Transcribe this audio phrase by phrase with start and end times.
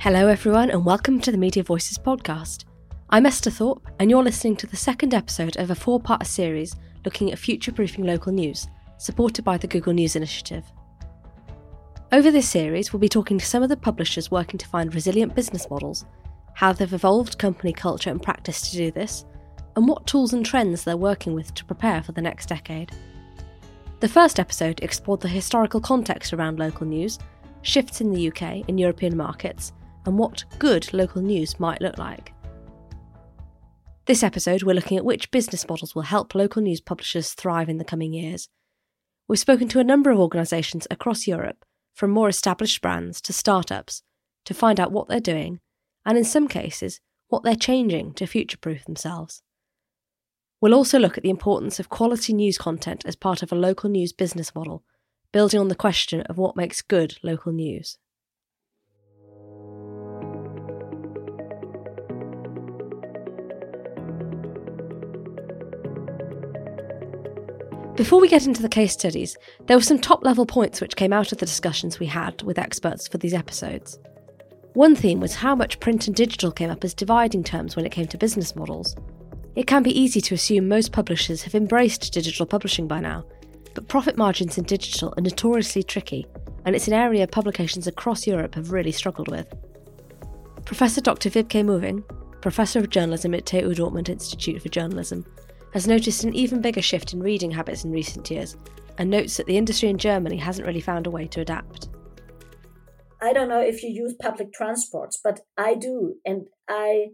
[0.00, 2.64] Hello, everyone, and welcome to the Media Voices podcast.
[3.10, 6.74] I'm Esther Thorpe, and you're listening to the second episode of a four part series
[7.04, 10.64] looking at future proofing local news, supported by the Google News Initiative.
[12.12, 15.34] Over this series, we'll be talking to some of the publishers working to find resilient
[15.34, 16.06] business models,
[16.54, 19.26] how they've evolved company culture and practice to do this,
[19.76, 22.90] and what tools and trends they're working with to prepare for the next decade.
[24.00, 27.18] The first episode explored the historical context around local news,
[27.60, 29.74] shifts in the UK and European markets,
[30.10, 32.32] and what good local news might look like.
[34.06, 37.78] This episode, we're looking at which business models will help local news publishers thrive in
[37.78, 38.48] the coming years.
[39.28, 44.02] We've spoken to a number of organisations across Europe, from more established brands to startups,
[44.46, 45.60] to find out what they're doing,
[46.04, 49.44] and in some cases, what they're changing to future proof themselves.
[50.60, 53.88] We'll also look at the importance of quality news content as part of a local
[53.88, 54.82] news business model,
[55.30, 57.96] building on the question of what makes good local news.
[68.00, 71.12] Before we get into the case studies, there were some top level points which came
[71.12, 73.98] out of the discussions we had with experts for these episodes.
[74.72, 77.92] One theme was how much print and digital came up as dividing terms when it
[77.92, 78.96] came to business models.
[79.54, 83.26] It can be easy to assume most publishers have embraced digital publishing by now,
[83.74, 86.26] but profit margins in digital are notoriously tricky,
[86.64, 89.46] and it's an area publications across Europe have really struggled with.
[90.64, 91.28] Professor Dr.
[91.28, 92.02] Wiebke Möhring,
[92.40, 95.26] Professor of Journalism at TU Dortmund Institute for Journalism,
[95.72, 98.56] has noticed an even bigger shift in reading habits in recent years
[98.98, 101.88] and notes that the industry in Germany hasn't really found a way to adapt.
[103.22, 106.16] I don't know if you use public transports, but I do.
[106.24, 107.08] And I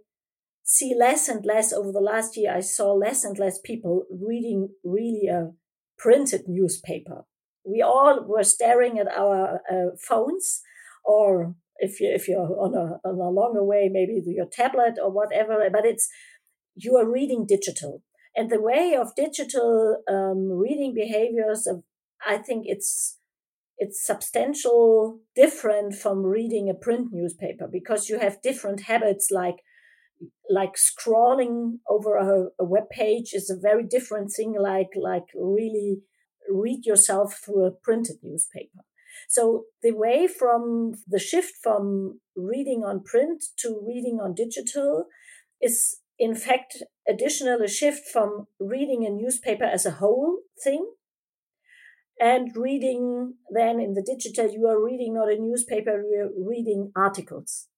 [0.63, 2.55] see less and less over the last year.
[2.55, 5.53] I saw less and less people reading really a
[5.99, 7.25] printed newspaper.
[7.65, 10.63] We all were staring at our uh, phones
[11.05, 15.11] or if you if you're on a, on a longer way, maybe your tablet or
[15.11, 16.09] whatever, but it's
[16.75, 18.03] you are reading digital
[18.37, 21.83] and the way of digital um, reading behaviors of,
[22.27, 23.19] i think it's
[23.79, 29.57] it's substantial different from reading a print newspaper because you have different habits like
[30.49, 35.99] like scrolling over a, a web page is a very different thing like like really
[36.49, 38.81] read yourself through a printed newspaper.
[39.29, 45.07] So the way from the shift from reading on print to reading on digital
[45.61, 50.93] is in fact, additionally shift from reading a newspaper as a whole thing
[52.19, 57.69] and reading then in the digital, you are reading not a newspaper, you're reading articles.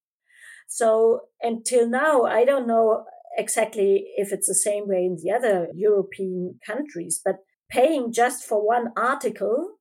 [0.68, 3.04] So until now, I don't know
[3.36, 7.36] exactly if it's the same way in the other European countries, but
[7.70, 9.77] paying just for one article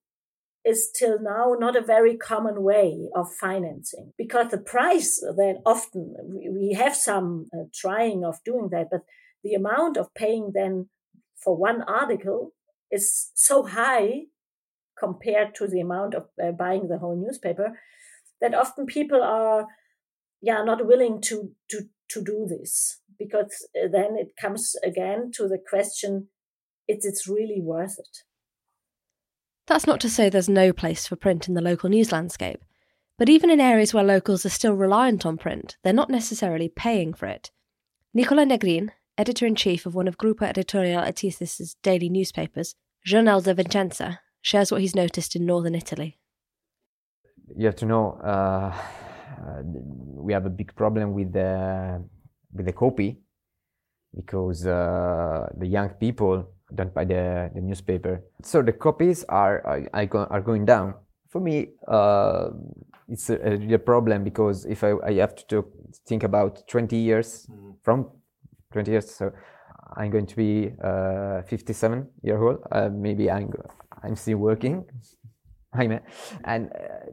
[0.68, 4.12] is till now not a very common way of financing.
[4.18, 6.14] Because the price then often
[6.60, 9.02] we have some uh, trying of doing that, but
[9.44, 10.90] the amount of paying then
[11.42, 12.52] for one article
[12.92, 14.24] is so high
[15.00, 17.80] compared to the amount of uh, buying the whole newspaper
[18.42, 19.68] that often people are
[20.42, 23.00] yeah not willing to to to do this.
[23.18, 26.28] Because uh, then it comes again to the question
[26.90, 28.27] is it really worth it
[29.68, 32.64] that's not to say there's no place for print in the local news landscape,
[33.18, 37.14] but even in areas where locals are still reliant on print, they're not necessarily paying
[37.14, 37.52] for it.
[38.14, 42.76] Nicola Negrin, editor in chief of one of Gruppo Editoriale Athesis's daily newspapers,
[43.06, 46.18] Giornale di Vicenza, shares what he's noticed in northern Italy.
[47.56, 48.74] You have to know uh,
[49.64, 52.04] we have a big problem with the
[52.54, 53.18] with the copy
[54.16, 58.24] because uh, the young people done by the, the newspaper.
[58.44, 60.96] So the copies are are, are going down.
[61.30, 62.50] For me, uh,
[63.10, 65.66] it's a, a, real problem because if I, I have to
[66.08, 67.72] think about 20 years mm-hmm.
[67.84, 68.10] from
[68.72, 69.32] 20 years, so
[69.96, 72.60] I'm going to be uh, 57 year old.
[72.72, 73.52] Uh, maybe I'm
[74.04, 74.86] I'm still working.
[75.74, 76.00] I'm
[76.44, 77.12] and uh,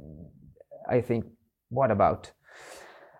[0.88, 1.24] I think,
[1.68, 2.30] what about?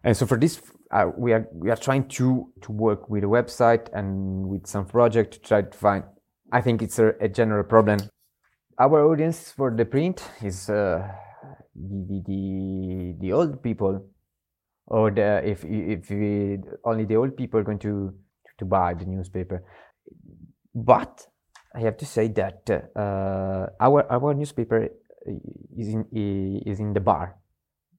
[0.03, 0.61] And so for this,
[0.91, 4.87] uh, we are we are trying to to work with a website and with some
[4.87, 6.05] project to try to find
[6.52, 8.00] I think it's a, a general problem.
[8.79, 11.08] Our audience for the print is uh,
[11.75, 14.06] the, the, the old people,
[14.87, 18.14] or the, if if we, only the old people are going to
[18.58, 19.64] to buy the newspaper.
[20.75, 21.26] But
[21.75, 24.88] I have to say that uh, our our newspaper
[25.76, 26.06] is in
[26.67, 27.37] is in the bar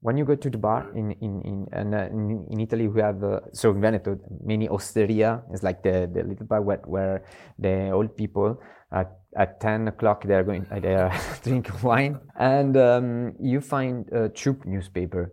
[0.00, 3.00] when you go to the bar in in in and, uh, in, in, Italy we
[3.00, 7.24] have uh, so in Veneto many osteria is like the, the little bar where, where
[7.58, 8.60] the old people
[8.92, 11.12] at, at 10 o'clock they are going uh, they are
[11.42, 15.32] drink wine and um, you find a troop newspaper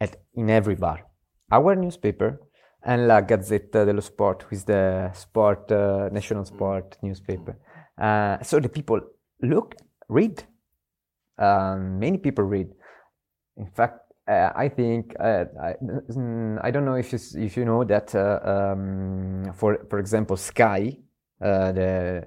[0.00, 1.06] at in every bar.
[1.50, 2.40] Our newspaper
[2.84, 7.58] and La Gazzetta dello Sport, which is the sport uh, national sport newspaper.
[8.00, 9.00] Uh, so the people
[9.42, 9.74] look,
[10.08, 10.42] read.
[11.38, 12.68] Um, many people read.
[13.56, 17.64] In fact, uh, I think uh, I, mm, I, don't know if you, if you
[17.64, 20.98] know that uh, um, for for example Sky
[21.40, 22.26] uh, the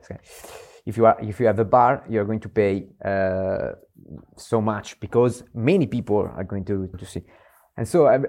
[0.85, 3.73] if you are if you have a bar you're going to pay uh,
[4.37, 7.23] so much because many people are going to to see.
[7.75, 8.19] And so uh,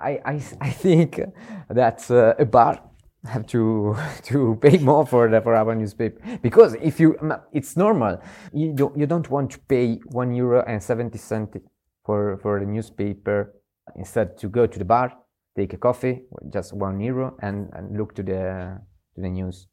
[0.00, 1.20] I, I I think
[1.68, 2.80] that a bar
[3.24, 6.20] have to to pay more for the, for our newspaper.
[6.40, 7.16] Because if you
[7.52, 8.20] it's normal.
[8.52, 11.56] You don't you don't want to pay one euro and seventy cent
[12.06, 13.52] for, for the newspaper
[13.96, 15.12] instead to go to the bar,
[15.56, 16.22] take a coffee,
[16.52, 18.80] just one euro, and, and look to the,
[19.14, 19.66] to the news.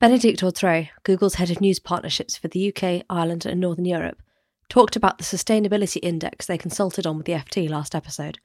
[0.00, 4.22] Benedicte Autret, Google's head of news partnerships for the UK, Ireland, and Northern Europe,
[4.68, 8.38] talked about the sustainability index they consulted on with the FT last episode.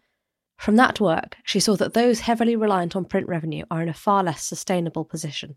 [0.57, 3.93] From that work, she saw that those heavily reliant on print revenue are in a
[3.93, 5.55] far less sustainable position.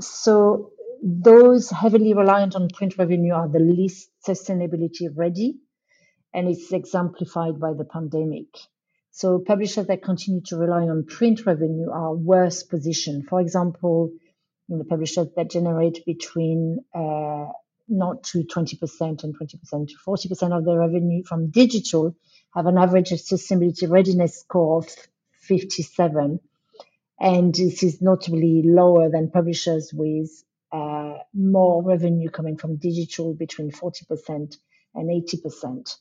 [0.00, 0.72] So,
[1.02, 5.60] those heavily reliant on print revenue are the least sustainability ready
[6.36, 8.46] and it's exemplified by the pandemic.
[9.10, 13.26] So publishers that continue to rely on print revenue are worse positioned.
[13.26, 14.10] For example,
[14.68, 17.46] you know, publishers that generate between uh,
[17.88, 22.14] not to 20% and 20% to 40% of their revenue from digital
[22.54, 24.90] have an average sustainability readiness score of
[25.40, 26.38] 57.
[27.18, 30.28] And this is notably lower than publishers with
[30.70, 34.58] uh, more revenue coming from digital between 40%
[34.94, 35.96] and 80%.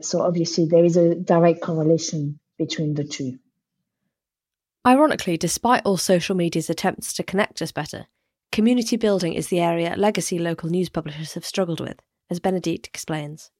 [0.00, 3.38] So obviously, there is a direct correlation between the two.
[4.86, 8.06] Ironically, despite all social media's attempts to connect us better,
[8.52, 12.00] community building is the area legacy local news publishers have struggled with,
[12.30, 13.50] as Benedicte explains.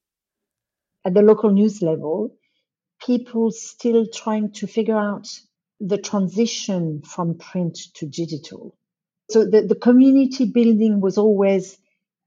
[1.05, 2.35] At the local news level,
[3.05, 5.29] people still trying to figure out
[5.81, 8.77] the transition from print to digital.
[9.31, 11.79] So the, the community building was always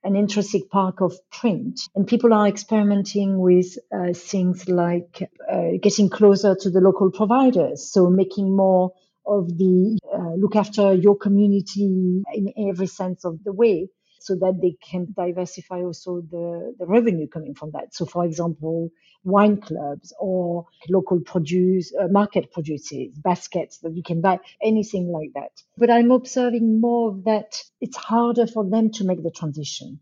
[0.04, 1.80] an intrinsic part of print.
[1.96, 7.92] And people are experimenting with uh, things like uh, getting closer to the local providers.
[7.92, 8.94] So making more
[9.26, 13.90] of the uh, look after your community in every sense of the way
[14.24, 17.94] so that they can diversify also the, the revenue coming from that.
[17.96, 18.90] So, for example,
[19.24, 25.32] wine clubs or local produce, uh, market produces, baskets that you can buy, anything like
[25.36, 25.52] that.
[25.78, 30.00] But I'm observing more that it's harder for them to make the transition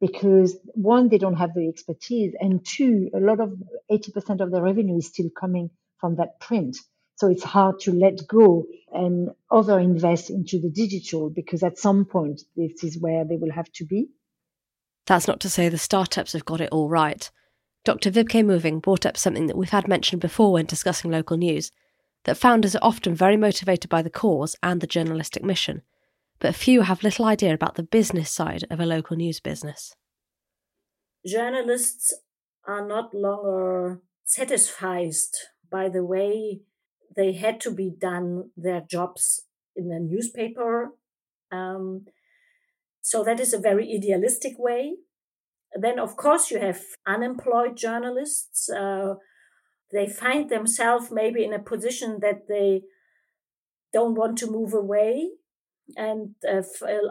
[0.00, 3.54] because one, they don't have the expertise, and two, a lot of
[3.90, 6.76] 80% of the revenue is still coming from that print.
[7.16, 12.04] So it's hard to let go and other invest into the digital because at some
[12.04, 14.08] point this is where they will have to be.
[15.06, 17.30] That's not to say the startups have got it all right.
[17.84, 18.10] Dr.
[18.10, 21.70] Wiebke Möhring brought up something that we've had mentioned before when discussing local news
[22.24, 25.82] that founders are often very motivated by the cause and the journalistic mission,
[26.40, 29.94] but few have little idea about the business side of a local news business.
[31.26, 32.14] Journalists
[32.66, 35.12] are not longer satisfied
[35.70, 36.62] by the way
[37.16, 39.42] they had to be done their jobs
[39.76, 40.90] in a newspaper.
[41.50, 42.06] Um,
[43.00, 44.96] so that is a very idealistic way.
[45.74, 48.70] Then, of course, you have unemployed journalists.
[48.70, 49.14] Uh,
[49.92, 52.82] they find themselves maybe in a position that they
[53.92, 55.30] don't want to move away
[55.96, 56.62] and uh,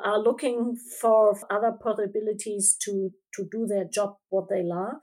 [0.04, 5.02] are looking for other possibilities to, to do their job what they love.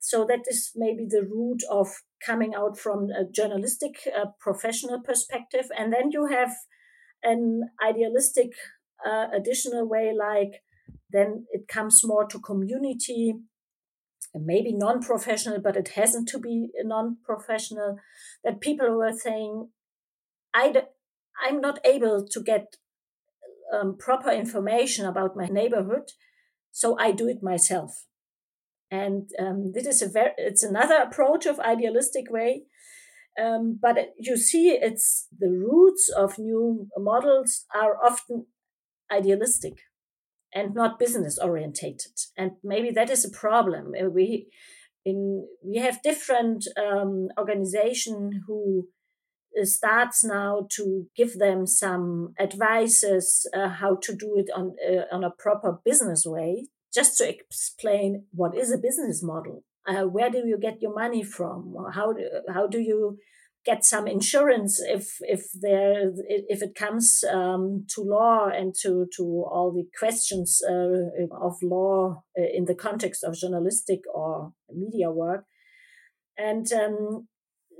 [0.00, 1.88] So that is maybe the root of
[2.24, 5.66] coming out from a journalistic uh, professional perspective.
[5.76, 6.50] And then you have
[7.22, 8.52] an idealistic
[9.06, 10.62] uh, additional way, like
[11.10, 13.34] then it comes more to community,
[14.34, 17.98] maybe non-professional, but it hasn't to be non-professional.
[18.44, 19.68] That people were saying,
[20.54, 20.82] I
[21.44, 22.76] I'm not able to get
[23.72, 26.12] um, proper information about my neighborhood,
[26.72, 28.04] so I do it myself.
[28.90, 32.62] And um, this is a very, it's another approach of idealistic way.
[33.40, 38.46] Um, but you see, it's the roots of new models are often
[39.12, 39.74] idealistic
[40.54, 42.12] and not business orientated.
[42.36, 43.92] And maybe that is a problem.
[43.94, 44.48] Uh, we,
[45.04, 48.88] in, we have different um, organization who
[49.60, 55.14] uh, starts now to give them some advices uh, how to do it on uh,
[55.14, 56.66] on a proper business way
[56.98, 59.56] just to explain what is a business model.
[59.86, 61.60] Uh, where do you get your money from?
[61.94, 62.22] How do,
[62.56, 63.18] how do you
[63.64, 66.12] get some insurance if if there
[66.56, 67.06] if it comes
[67.38, 67.62] um,
[67.92, 69.24] to law and to to
[69.54, 74.52] all the questions uh, of law uh, in the context of journalistic or
[74.84, 75.44] media work?
[76.36, 77.28] And um,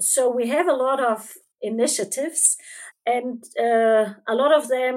[0.00, 1.18] so we have a lot of
[1.60, 2.56] initiatives,
[3.04, 4.96] and uh, a lot of them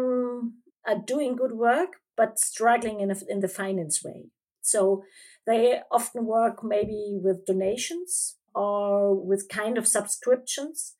[0.87, 4.25] are doing good work, but struggling in, a, in the finance way.
[4.61, 5.03] So
[5.47, 10.97] they often work maybe with donations or with kind of subscriptions.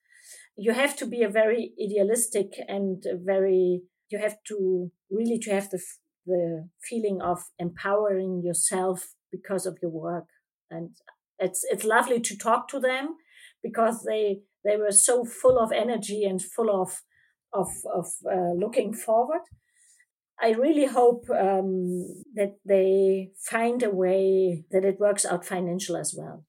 [0.58, 5.70] You have to be a very idealistic and very, you have to really to have
[5.70, 5.80] the,
[6.26, 10.26] the feeling of empowering yourself because of your work.
[10.72, 10.90] And
[11.38, 13.18] it's, it's lovely to talk to them
[13.62, 17.04] because they, they were so full of energy and full of,
[17.54, 19.42] of, of uh, looking forward.
[20.42, 26.16] I really hope um, that they find a way that it works out financial as
[26.18, 26.46] well.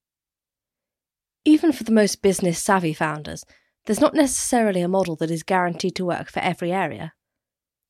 [1.45, 3.43] Even for the most business savvy founders,
[3.85, 7.13] there's not necessarily a model that is guaranteed to work for every area.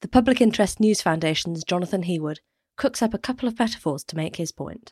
[0.01, 2.39] The Public Interest News Foundation's Jonathan Heawood
[2.75, 4.91] cooks up a couple of metaphors to make his point.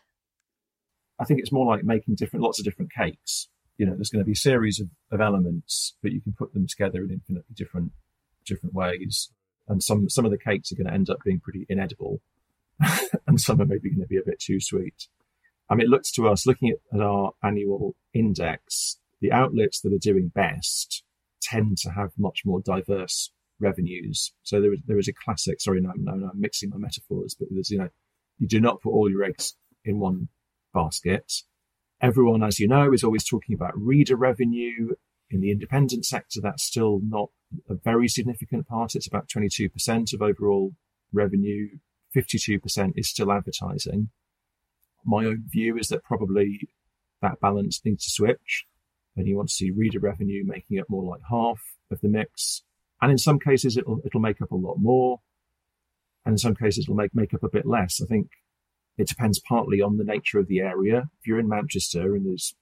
[1.20, 3.50] I think it's more like making different lots of different cakes.
[3.77, 6.53] You know, there's going to be a series of, of elements, but you can put
[6.53, 7.91] them together in infinitely different
[8.46, 9.30] different ways
[9.68, 12.22] and some some of the cakes are going to end up being pretty inedible,
[13.27, 15.08] and some are maybe going to be a bit too sweet.
[15.70, 19.94] I mean, it looks to us, looking at, at our annual index, the outlets that
[19.94, 21.03] are doing best
[21.41, 24.34] tend to have much more diverse revenues.
[24.44, 25.62] So there is there is a classic.
[25.62, 27.89] Sorry, no, no, no, I'm mixing my metaphors, but there's you know,
[28.39, 30.27] you do not put all your eggs in one
[30.74, 31.32] basket.
[32.01, 34.96] Everyone, as you know, is always talking about reader revenue.
[35.30, 37.30] In the independent sector, that's still not
[37.70, 38.96] a very significant part.
[38.96, 40.74] It's about 22% of overall
[41.12, 41.70] revenue.
[42.15, 44.10] 52% is still advertising.
[45.05, 46.70] My own view is that probably
[47.22, 48.65] that balance needs to switch.
[49.15, 51.60] And you want to see reader revenue making up more like half
[51.91, 52.63] of the mix.
[53.01, 55.20] And in some cases, it'll, it'll make up a lot more.
[56.25, 58.00] And in some cases, it'll make, make up a bit less.
[58.01, 58.29] I think
[58.98, 61.10] it depends partly on the nature of the area.
[61.20, 62.55] If you're in Manchester and there's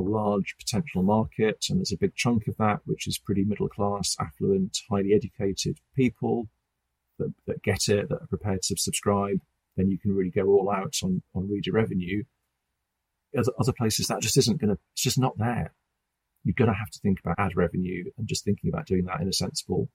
[0.00, 3.68] a large potential market, and there's a big chunk of that which is pretty middle
[3.68, 6.48] class, affluent, highly educated people
[7.18, 9.38] that, that get it, that are prepared to subscribe,
[9.76, 12.24] then you can really go all out on, on reader revenue.
[13.36, 15.72] Other, other places that just isn't going to, it's just not there.
[16.42, 19.20] You're going to have to think about ad revenue and just thinking about doing that
[19.20, 19.88] in a sensible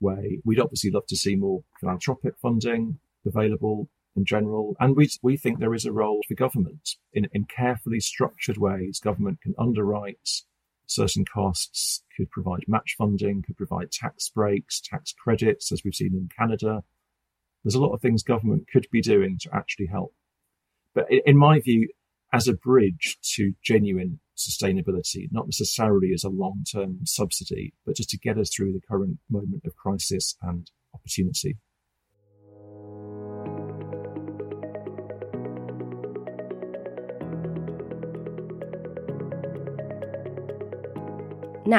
[0.00, 0.40] way.
[0.44, 4.76] We'd obviously love to see more philanthropic funding available in general.
[4.80, 9.00] And we, we think there is a role for government in, in carefully structured ways.
[9.00, 10.42] Government can underwrite
[10.86, 16.14] certain costs, could provide match funding, could provide tax breaks, tax credits, as we've seen
[16.14, 16.82] in Canada.
[17.64, 20.14] There's a lot of things government could be doing to actually help.
[20.94, 21.88] But in my view,
[22.32, 28.10] as a bridge to genuine sustainability, not necessarily as a long term subsidy, but just
[28.10, 31.56] to get us through the current moment of crisis and opportunity.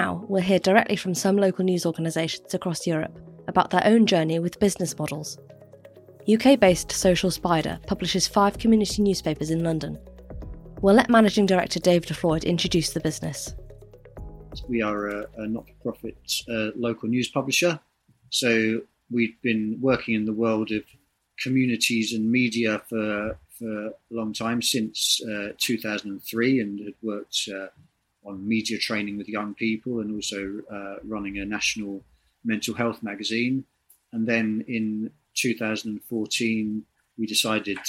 [0.02, 4.40] Now, we'll hear directly from some local news organisations across Europe about their own journey
[4.40, 5.38] with business models.
[6.28, 9.98] UK based Social Spider publishes five community newspapers in London.
[10.82, 13.56] We'll let Managing Director David Floyd introduce the business.
[14.68, 16.18] We are a, a not for profit
[16.50, 17.80] uh, local news publisher.
[18.32, 20.84] So we've been working in the world of
[21.40, 27.68] communities and media for, for a long time, since uh, 2003, and had worked uh,
[28.26, 32.04] on media training with young people and also uh, running a national
[32.44, 33.66] mental health magazine.
[34.12, 36.84] And then in 2014,
[37.18, 37.80] we decided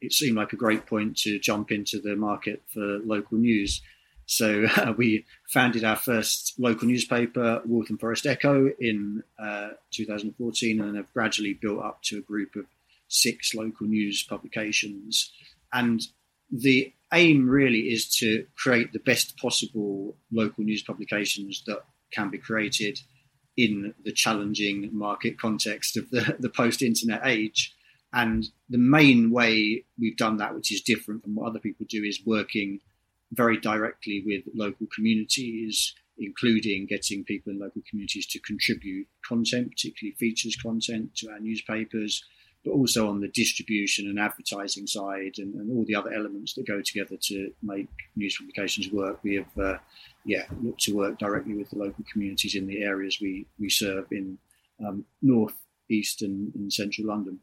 [0.00, 3.82] it seemed like a great point to jump into the market for local news.
[4.26, 10.96] So uh, we founded our first local newspaper, Waltham Forest Echo, in uh, 2014, and
[10.96, 12.66] have gradually built up to a group of
[13.08, 15.32] six local news publications.
[15.72, 16.02] And
[16.50, 21.80] the aim really is to create the best possible local news publications that
[22.12, 22.98] can be created
[23.56, 27.74] in the challenging market context of the, the post internet age.
[28.12, 32.04] And the main way we've done that, which is different from what other people do,
[32.04, 32.80] is working
[33.32, 40.16] very directly with local communities, including getting people in local communities to contribute content, particularly
[40.18, 42.24] features content, to our newspapers,
[42.64, 46.66] but also on the distribution and advertising side and, and, all the other elements that
[46.66, 49.20] go together to make news publications work.
[49.22, 49.78] We have, uh,
[50.24, 54.06] yeah, looked to work directly with the local communities in the areas we, we serve
[54.10, 54.38] in
[54.84, 55.54] um, north,
[55.88, 57.40] east, and, and central London.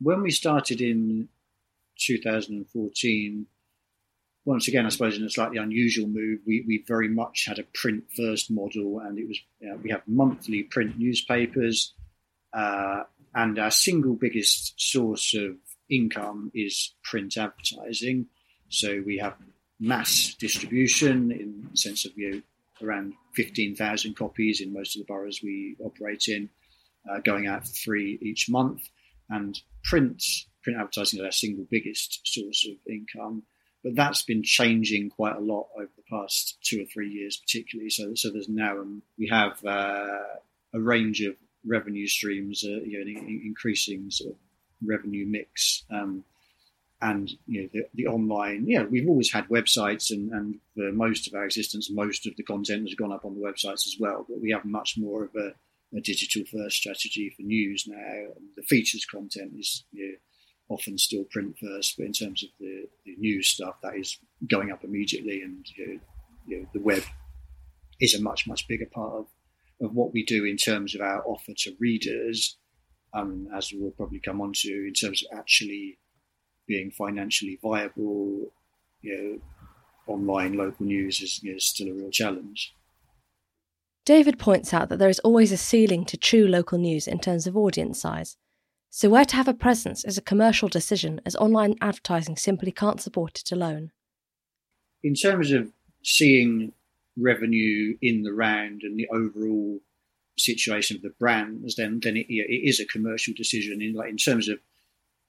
[0.00, 1.28] When we started in
[1.98, 3.46] 2014,
[4.44, 7.64] once again, I suppose in a slightly unusual move, we, we very much had a
[7.74, 11.94] print first model, and it was you know, we have monthly print newspapers.
[12.52, 13.02] Uh,
[13.36, 15.56] and our single biggest source of
[15.90, 18.26] income is print advertising.
[18.70, 19.34] So we have
[19.78, 22.40] mass distribution in the sense of you know,
[22.82, 26.48] around 15,000 copies in most of the boroughs we operate in,
[27.08, 28.88] uh, going out free each month.
[29.28, 30.22] And print,
[30.62, 33.42] print advertising is our single biggest source of income.
[33.84, 37.90] But that's been changing quite a lot over the past two or three years, particularly.
[37.90, 40.22] So, so there's now um, we have uh,
[40.72, 44.36] a range of revenue streams, uh, you know, an increasing sort of
[44.82, 45.84] revenue mix.
[45.90, 46.24] Um,
[47.02, 51.26] and you know the, the online yeah we've always had websites and, and for most
[51.26, 54.24] of our existence most of the content has gone up on the websites as well
[54.26, 55.52] but we have much more of a,
[55.94, 61.24] a digital first strategy for news now the features content is you know, often still
[61.24, 64.18] print first but in terms of the, the news stuff that is
[64.48, 66.00] going up immediately and you know,
[66.46, 67.02] you know, the web
[68.00, 69.26] is a much much bigger part of,
[69.80, 72.56] of what we do in terms of our offer to readers
[73.14, 75.98] um, as we'll probably come on to in terms of actually
[76.66, 78.52] being financially viable,
[79.00, 82.74] you know, online local news is you know, still a real challenge.
[84.04, 87.46] David points out that there is always a ceiling to true local news in terms
[87.46, 88.36] of audience size.
[88.90, 93.00] So, where to have a presence is a commercial decision, as online advertising simply can't
[93.00, 93.90] support it alone.
[95.02, 95.72] In terms of
[96.04, 96.72] seeing
[97.18, 99.80] revenue in the round and the overall
[100.38, 104.16] situation of the brands, then then it, it is a commercial decision in like in
[104.16, 104.58] terms of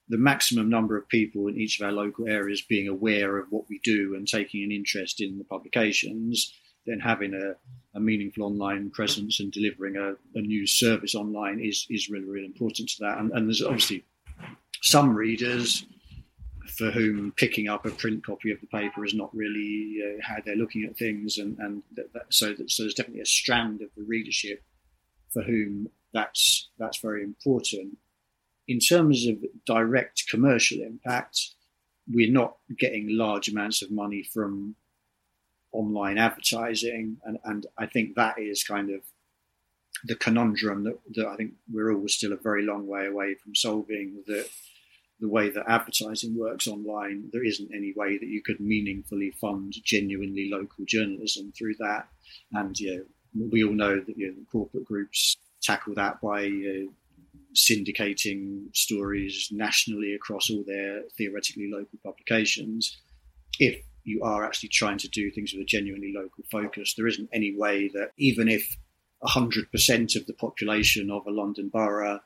[0.08, 3.68] the maximum number of people in each of our local areas being aware of what
[3.68, 6.54] we do and taking an interest in the publications,
[6.86, 7.54] then having a,
[7.96, 12.46] a meaningful online presence and delivering a, a, news service online is, is really, really
[12.46, 13.18] important to that.
[13.18, 14.02] And, and there's obviously
[14.82, 15.84] some readers
[16.70, 20.36] for whom picking up a print copy of the paper is not really uh, how
[20.44, 21.38] they're looking at things.
[21.38, 24.62] And, and that, that, so, that, so there's definitely a strand of the readership
[25.32, 27.98] for whom that's, that's very important
[28.68, 31.54] in terms of direct commercial impact,
[32.06, 34.76] we're not getting large amounts of money from
[35.72, 37.16] online advertising.
[37.24, 39.00] And, and I think that is kind of
[40.04, 43.54] the conundrum that, that I think we're all still a very long way away from
[43.54, 44.48] solving that
[45.20, 49.74] the way that advertising works online, there isn't any way that you could meaningfully fund
[49.84, 52.08] genuinely local journalism through that.
[52.52, 56.86] And you know, we all know that you know, corporate groups tackle that by uh,
[57.54, 62.96] syndicating stories nationally across all their theoretically local publications.
[63.58, 67.28] If you are actually trying to do things with a genuinely local focus, there isn't
[67.32, 68.76] any way that even if
[69.24, 72.20] 100% of the population of a London borough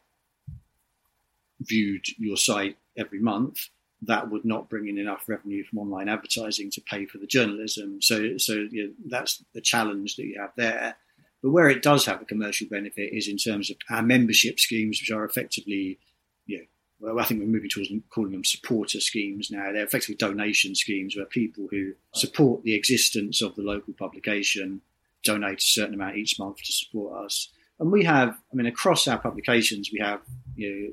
[1.61, 3.69] viewed your site every month,
[4.03, 8.03] that would not bring in enough revenue from online advertising to pay for the journalism.
[8.03, 10.97] So, so you know, that's the challenge that you have there.
[11.43, 15.01] But where it does have a commercial benefit is in terms of our membership schemes,
[15.01, 15.99] which are effectively,
[16.47, 16.65] you know,
[17.01, 19.73] well, I think we're moving towards calling them supporter schemes now.
[19.73, 24.83] They're effectively donation schemes where people who support the existence of the local publication
[25.25, 27.49] donate a certain amount each month to support us.
[27.81, 30.21] And we have, I mean, across our publications, we have
[30.55, 30.93] you know,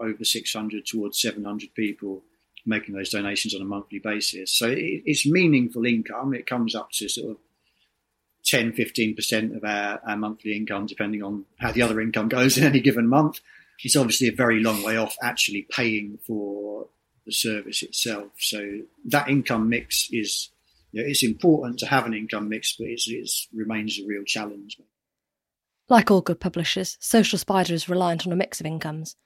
[0.00, 2.22] over 600 towards 700 people
[2.66, 4.52] making those donations on a monthly basis.
[4.52, 6.34] So it, it's meaningful income.
[6.34, 7.36] It comes up to sort of
[8.44, 12.64] 10, 15% of our, our monthly income, depending on how the other income goes in
[12.64, 13.40] any given month.
[13.82, 16.88] It's obviously a very long way off actually paying for
[17.26, 18.32] the service itself.
[18.38, 20.50] So that income mix is,
[20.92, 24.78] you know, it's important to have an income mix, but it remains a real challenge.
[25.88, 29.16] Like all good publishers, Social Spider is reliant on a mix of incomes.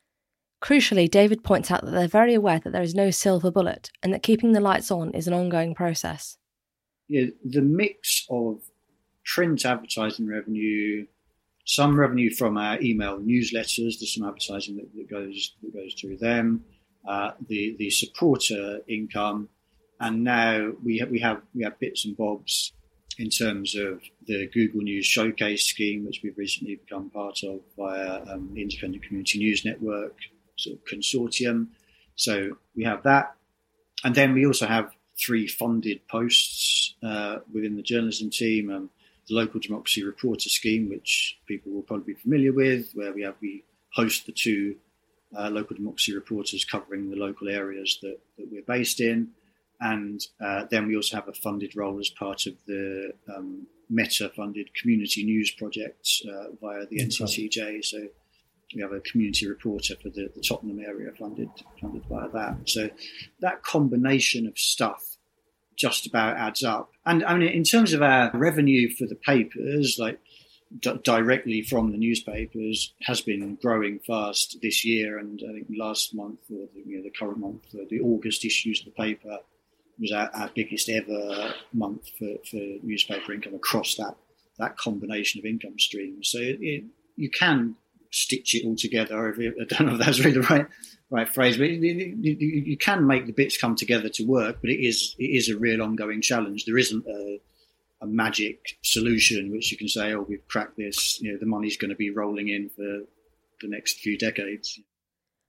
[0.62, 4.14] Crucially, David points out that they're very aware that there is no silver bullet and
[4.14, 6.38] that keeping the lights on is an ongoing process.
[7.08, 8.60] Yeah, the mix of
[9.24, 11.06] print advertising revenue,
[11.66, 13.98] some revenue from our email newsletters.
[13.98, 16.64] There's some advertising that, that goes that goes through them.
[17.06, 19.48] Uh, the the supporter income,
[19.98, 22.72] and now we have, we have we have bits and bobs
[23.18, 28.22] in terms of the Google News Showcase scheme, which we've recently become part of via
[28.32, 30.14] um, the Independent Community News Network
[30.56, 31.68] sort of consortium.
[32.14, 33.34] So we have that,
[34.04, 38.70] and then we also have three funded posts uh, within the journalism team.
[38.70, 38.88] and
[39.28, 43.36] the local democracy reporter scheme, which people will probably be familiar with, where we have
[43.40, 44.76] we host the two
[45.36, 49.28] uh, local democracy reporters covering the local areas that, that we're based in.
[49.80, 54.30] And uh, then we also have a funded role as part of the um, Meta
[54.34, 57.84] funded community news project uh, via the NCTJ.
[57.84, 58.06] So
[58.74, 61.48] we have a community reporter for the, the Tottenham area funded
[61.80, 62.56] funded via that.
[62.66, 62.90] So
[63.40, 65.16] that combination of stuff
[65.76, 66.90] just about adds up.
[67.06, 70.20] And I mean, in terms of our revenue for the papers, like
[70.78, 75.18] d- directly from the newspapers, has been growing fast this year.
[75.18, 78.44] And I think last month, or the, you know, the current month, uh, the August
[78.44, 79.38] issues of the paper
[79.98, 84.16] was our, our biggest ever month for, for newspaper income across that
[84.58, 86.30] that combination of income streams.
[86.30, 86.84] So it,
[87.16, 87.76] you can
[88.12, 89.28] stitch it all together.
[89.28, 90.66] I don't know if that's really the right
[91.10, 94.58] right phrase, but you, you, can make the bits come together to work.
[94.60, 96.64] But it is it is a real ongoing challenge.
[96.64, 97.40] There isn't a,
[98.00, 101.76] a magic solution which you can say, "Oh, we've cracked this." You know, the money's
[101.76, 103.02] going to be rolling in for
[103.60, 104.78] the next few decades.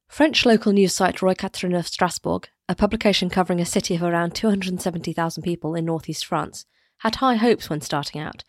[0.07, 5.41] French local news site Rue 89 Strasbourg, a publication covering a city of around 270,000
[5.41, 6.65] people in northeast France,
[6.99, 8.43] had high hopes when starting out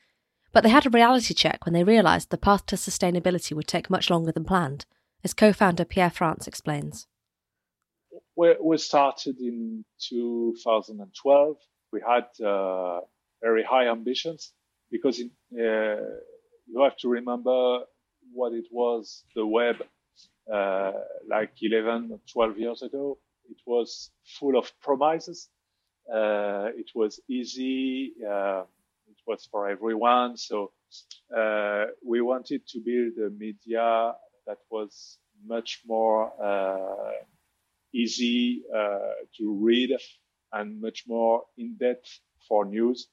[0.54, 3.90] but they had a reality check when they realised the path to sustainability would take
[3.90, 4.86] much longer than planned,
[5.24, 7.08] as co founder Pierre France explains.
[8.36, 11.56] We, started in 2012.
[11.92, 13.00] We had uh,
[13.42, 14.52] very high ambitions
[14.90, 17.80] because uh, you have to remember
[18.32, 19.76] what it was the web
[20.52, 20.92] uh,
[21.28, 23.18] like 11 or 12 years ago.
[23.50, 25.48] It was full of promises.
[26.08, 28.12] Uh, it was easy.
[28.28, 28.64] Uh,
[29.26, 30.36] was for everyone.
[30.36, 30.72] So
[31.36, 34.14] uh, we wanted to build a media
[34.46, 37.12] that was much more uh,
[37.92, 38.98] easy uh,
[39.38, 39.90] to read
[40.52, 43.08] and much more in depth for news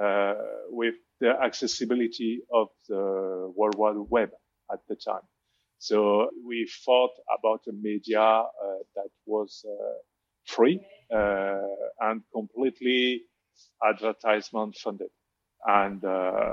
[0.00, 0.34] uh,
[0.68, 4.30] with the accessibility of the World Wide Web
[4.72, 5.22] at the time.
[5.78, 8.46] So we thought about a media uh,
[8.96, 9.94] that was uh,
[10.46, 10.80] free
[12.00, 13.22] and completely
[13.84, 15.10] advertisement funded.
[15.66, 16.52] And uh,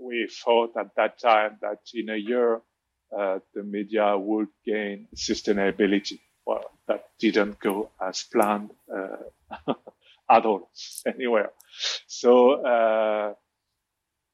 [0.00, 2.60] we thought at that time that in a year,
[3.16, 6.18] uh, the media would gain sustainability.
[6.46, 9.72] Well, that didn't go as planned uh,
[10.30, 10.70] at all
[11.06, 11.50] anywhere.
[12.06, 13.34] So uh,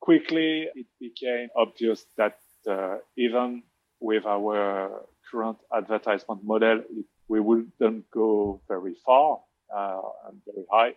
[0.01, 3.63] quickly, it became obvious that uh, even
[4.01, 9.41] with our current advertisement model, it, we wouldn't go very far
[9.75, 10.95] uh, and very high.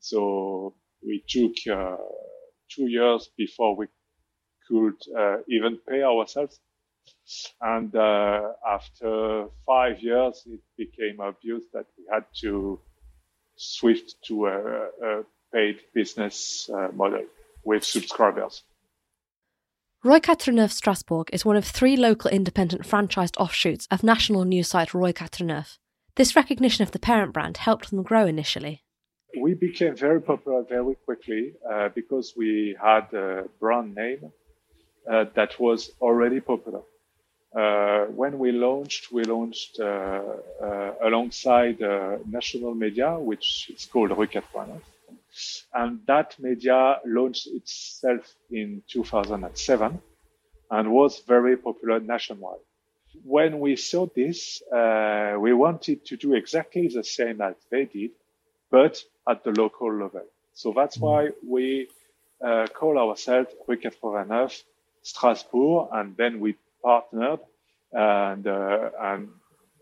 [0.00, 1.96] So we took uh,
[2.70, 3.86] two years before we
[4.68, 6.60] could uh, even pay ourselves.
[7.60, 12.80] And uh, after five years, it became obvious that we had to
[13.56, 17.24] switch to a, a paid business model
[17.64, 18.62] with subscribers.
[20.04, 24.94] Rue 89 Strasbourg is one of three local independent franchised offshoots of national news site
[24.94, 25.64] Rue 89
[26.14, 28.84] This recognition of the parent brand helped them grow initially
[29.36, 34.32] we became very popular very quickly uh, because we had a brand name
[35.10, 36.82] uh, that was already popular.
[37.54, 40.20] Uh, when we launched, we launched uh,
[40.62, 44.28] uh, alongside uh, national media, which is called Rue
[45.74, 50.00] And that media launched itself in 2007
[50.70, 52.60] and was very popular nationwide.
[53.24, 54.62] When we saw this,
[55.40, 58.10] we wanted to do exactly the same as they did,
[58.70, 60.24] but at the local level.
[60.54, 61.02] So that's mm.
[61.02, 61.88] why we
[62.44, 64.48] uh, call ourselves Rue 89
[65.02, 67.40] Strasbourg, and then we partnered
[67.92, 69.28] and uh, and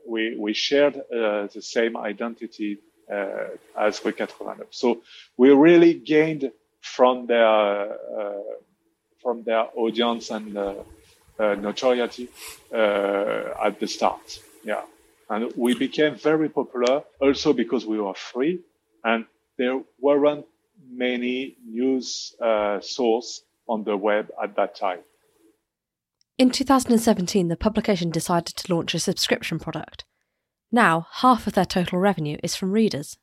[0.06, 2.78] we we shared uh, the same identity
[3.10, 4.62] uh, as Rue 89.
[4.70, 5.02] So
[5.36, 8.42] we really gained from their uh,
[9.22, 10.74] from their audience and uh,
[11.38, 12.28] notoriety
[12.72, 14.40] at the start.
[14.64, 14.82] Yeah.
[15.28, 18.60] And we became very popular also because we were free
[19.02, 19.26] and
[19.58, 20.46] there weren't
[20.88, 25.00] many news uh, sources on the web at that time.
[26.38, 30.04] In 2017, the publication decided to launch a subscription product.
[30.70, 33.16] Now, half of their total revenue is from readers.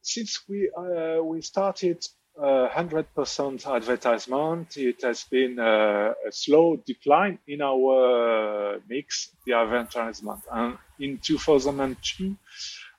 [0.00, 2.04] Since we uh, we started
[2.36, 10.40] uh, 100% advertisement, it has been uh, a slow decline in our mix, the advertisement.
[10.50, 12.36] And in 2002,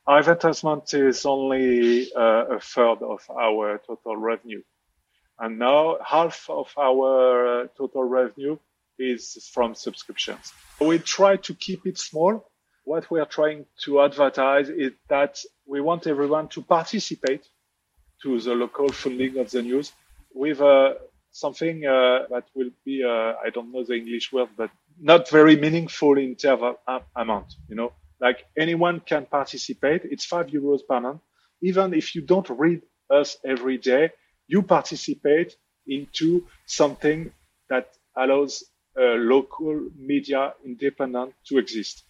[0.08, 4.62] advertisement is only uh, a third of our total revenue.
[5.40, 8.58] And now half of our total revenue
[9.00, 10.54] is from subscriptions.
[10.80, 12.50] We try to keep it small.
[12.84, 17.48] What we are trying to advertise is that we want everyone to participate
[18.22, 19.92] to the local funding of the news
[20.34, 20.94] with uh,
[21.32, 25.56] something uh, that will be, uh, I don't know the English word, but not very
[25.56, 30.02] meaningful in terms of amount, you know like anyone can participate.
[30.06, 31.22] It's five euros per month.
[31.62, 34.12] Even if you don't read us every day,
[34.48, 35.56] you participate
[35.86, 37.32] into something
[37.70, 38.64] that allows
[38.98, 42.04] a local media independent to exist.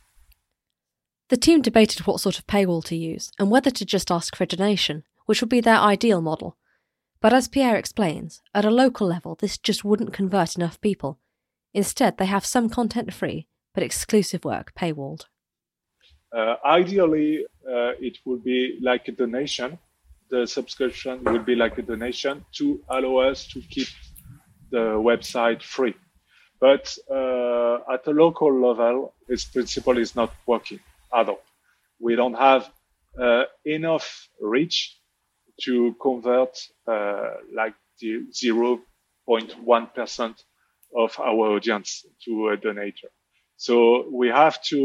[1.29, 4.43] The team debated what sort of paywall to use and whether to just ask for
[4.43, 6.57] a donation, which would be their ideal model.
[7.21, 11.19] But as Pierre explains, at a local level, this just wouldn't convert enough people.
[11.73, 15.23] Instead, they have some content free, but exclusive work paywalled.
[16.35, 19.77] Uh, ideally, uh, it would be like a donation,
[20.29, 23.87] the subscription would be like a donation to allow us to keep
[24.71, 25.93] the website free.
[26.59, 30.79] But uh, at a local level, this principle is not working
[31.13, 31.43] at all.
[31.99, 32.67] We don't have
[33.63, 34.97] enough reach
[35.61, 40.43] to convert like the 0.1%
[40.95, 43.11] of our audience to a donator.
[43.57, 44.77] So we have to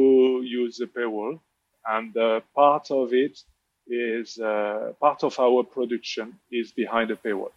[0.44, 1.40] use the paywall
[1.86, 3.38] and uh, part of it
[3.86, 7.52] is uh, part of our production is behind the paywall.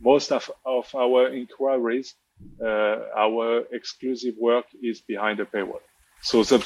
[0.00, 2.14] Most of, of our inquiries,
[2.60, 5.80] uh, our exclusive work is behind the paywall.
[6.22, 6.58] So the,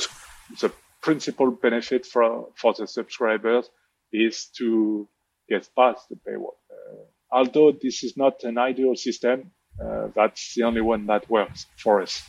[0.60, 3.68] the principal benefit for, for the subscribers
[4.12, 5.06] is to
[5.48, 6.56] get past the paywall.
[6.70, 11.66] Uh, although this is not an ideal system, uh, that's the only one that works
[11.76, 12.22] for us.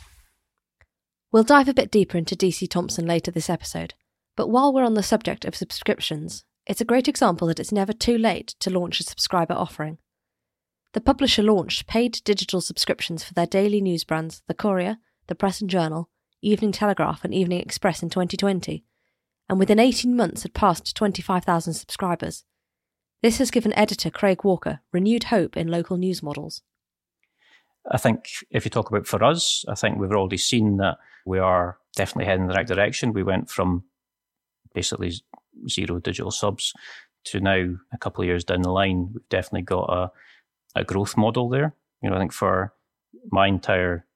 [1.32, 3.94] We'll dive a bit deeper into DC Thomson later this episode.
[4.36, 7.94] But while we're on the subject of subscriptions, it's a great example that it's never
[7.94, 9.96] too late to launch a subscriber offering.
[10.92, 15.62] The publisher launched paid digital subscriptions for their daily news brands, The Courier, The Press
[15.62, 16.10] and Journal,
[16.42, 18.84] Evening Telegraph, and Evening Express in 2020,
[19.48, 22.44] and within 18 months had passed 25,000 subscribers.
[23.22, 26.60] This has given editor Craig Walker renewed hope in local news models.
[27.90, 31.38] I think if you talk about for us, I think we've already seen that we
[31.38, 33.12] are definitely heading in the right direction.
[33.12, 33.84] We went from
[34.74, 35.12] basically
[35.68, 36.72] zero digital subs
[37.24, 40.10] to now a couple of years down the line, we've definitely got a,
[40.80, 41.74] a growth model there.
[42.02, 42.74] You know, I think for
[43.30, 44.06] my entire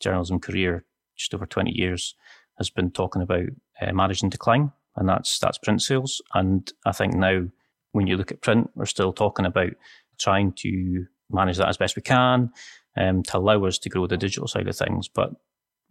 [0.00, 0.84] journalism career,
[1.16, 2.14] just over 20 years,
[2.58, 3.46] has been talking about
[3.80, 6.20] uh, managing decline, and that's that's print sales.
[6.34, 7.46] And I think now,
[7.92, 9.70] when you look at print, we're still talking about
[10.18, 12.50] trying to manage that as best we can
[12.96, 15.08] um, to allow us to grow the digital side of things.
[15.08, 15.30] But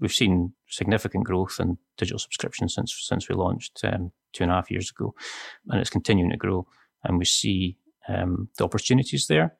[0.02, 4.56] we've seen significant growth in digital subscriptions since since we launched um, two and a
[4.56, 5.14] half years ago,
[5.70, 6.68] and it's continuing to grow.
[7.04, 7.78] And we see
[8.10, 9.56] um, the opportunities there.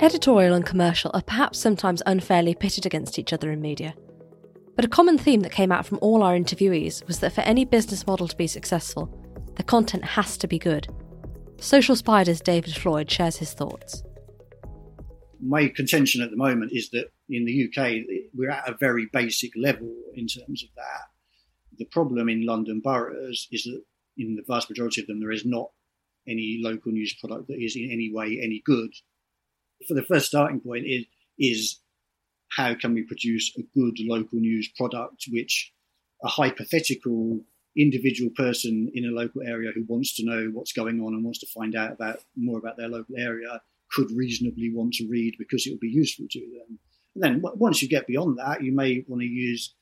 [0.00, 3.94] Editorial and commercial are perhaps sometimes unfairly pitted against each other in media.
[4.76, 7.64] But a common theme that came out from all our interviewees was that for any
[7.64, 9.17] business model to be successful,
[9.58, 10.88] the content has to be good.
[11.60, 14.02] Social Spider's David Floyd shares his thoughts.
[15.40, 19.50] My contention at the moment is that in the UK, we're at a very basic
[19.56, 21.08] level in terms of that.
[21.76, 23.82] The problem in London boroughs is that
[24.16, 25.70] in the vast majority of them, there is not
[26.26, 28.90] any local news product that is in any way any good.
[29.86, 31.04] For the first starting point is,
[31.38, 31.80] is
[32.50, 35.72] how can we produce a good local news product which
[36.22, 37.40] a hypothetical
[37.78, 41.38] individual person in a local area who wants to know what's going on and wants
[41.40, 43.60] to find out about more about their local area
[43.90, 46.78] could reasonably want to read because it would be useful to them.
[47.14, 49.74] And then once you get beyond that, you may want to use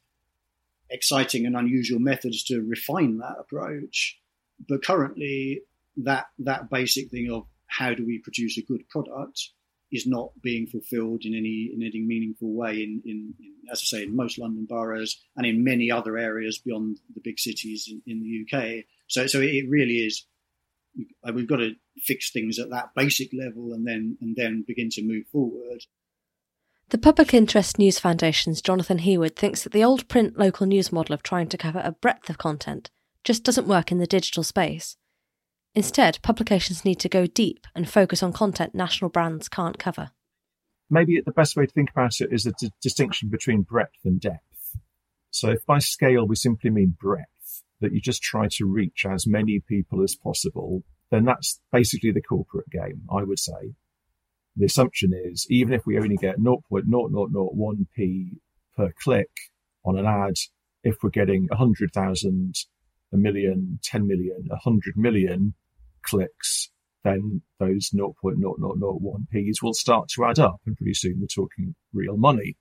[0.91, 4.21] exciting and unusual methods to refine that approach.
[4.69, 5.63] But currently,
[5.97, 9.51] that that basic thing of how do we produce a good product
[9.97, 13.87] is not being fulfilled in any in any meaningful way in, in, in, as I
[13.99, 18.03] say in most London boroughs and in many other areas beyond the big cities in,
[18.07, 18.85] in the UK.
[19.09, 20.27] So so it really is
[21.27, 24.91] uh, we've got to fix things at that basic level and then and then begin
[24.91, 25.83] to move forward.
[26.91, 31.15] The Public Interest News Foundation's Jonathan Heawood thinks that the old print local news model
[31.15, 32.91] of trying to cover a breadth of content
[33.25, 34.97] just doesn't work in the digital space.
[35.77, 40.11] Instead, publications need to go deep and focus on content national brands can't cover.
[40.89, 44.19] Maybe the best way to think about it is the d- distinction between breadth and
[44.19, 44.79] depth.
[45.31, 49.27] So, if by scale we simply mean breadth, that you just try to reach as
[49.27, 53.75] many people as possible, then that's basically the corporate game, I would say.
[54.57, 58.31] The assumption is even if we only get 0.0001p
[58.75, 59.29] per click
[59.85, 60.37] on an ad,
[60.83, 62.55] if we're getting 100,000,
[63.13, 65.53] a million, 10 million, 100 million,
[66.07, 66.71] clicks,
[67.05, 72.57] then those 0.0001p's will start to add up, and pretty soon we're talking real money.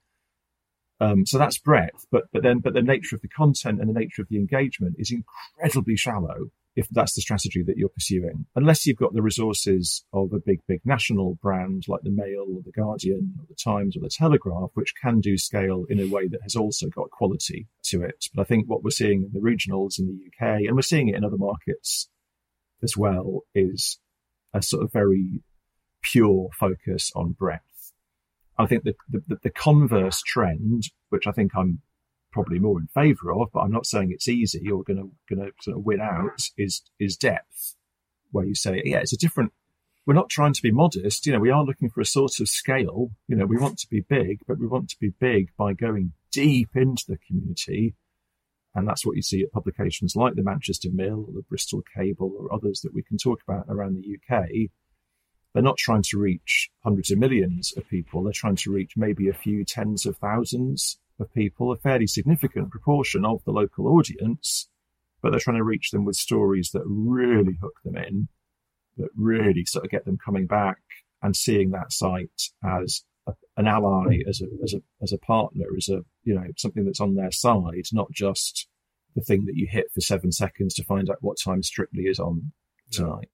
[0.99, 3.99] Um, so that's breadth, but but then but the nature of the content and the
[3.99, 8.45] nature of the engagement is incredibly shallow if that's the strategy that you're pursuing.
[8.55, 12.61] Unless you've got the resources of a big big national brand like the Mail or
[12.63, 16.27] the Guardian or the Times or the Telegraph, which can do scale in a way
[16.27, 18.25] that has also got quality to it.
[18.33, 21.09] But I think what we're seeing in the regionals in the UK and we're seeing
[21.09, 22.09] it in other markets
[22.85, 23.99] as well is
[24.53, 25.43] a sort of very
[26.01, 27.91] pure focus on breadth.
[28.57, 31.81] I think the, the, the converse trend, which I think I'm
[32.31, 35.45] probably more in favour of, but I'm not saying it's easy or going to going
[35.45, 37.75] to sort of win out, is is depth,
[38.31, 39.51] where you say, yeah, it's a different
[40.05, 41.25] we're not trying to be modest.
[41.25, 43.09] You know, we are looking for a sort of scale.
[43.27, 46.13] You know, we want to be big, but we want to be big by going
[46.31, 47.95] deep into the community.
[48.75, 52.33] And that's what you see at publications like the Manchester Mill or the Bristol Cable
[52.37, 54.69] or others that we can talk about around the UK.
[55.53, 58.23] They're not trying to reach hundreds of millions of people.
[58.23, 62.69] They're trying to reach maybe a few tens of thousands of people, a fairly significant
[62.71, 64.67] proportion of the local audience,
[65.21, 68.27] but they're trying to reach them with stories that really hook them in
[68.97, 70.79] that really sort of get them coming back
[71.21, 74.29] and seeing that site as a, an ally, hmm.
[74.29, 77.31] as a, as a, as a partner, as a, you know, something that's on their
[77.31, 78.67] side, not just
[79.15, 82.19] the thing that you hit for seven seconds to find out what time Strictly is
[82.19, 82.51] on
[82.91, 83.29] tonight.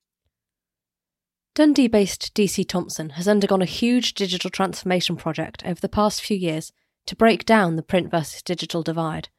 [1.54, 6.38] Dundee based DC Thomson has undergone a huge digital transformation project over the past few
[6.38, 6.72] years
[7.08, 9.30] to break down the print versus digital divide.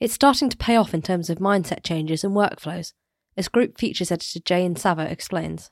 [0.00, 2.92] It's starting to pay off in terms of mindset changes and workflows,
[3.36, 5.70] as group features editor Jayne Savva explains.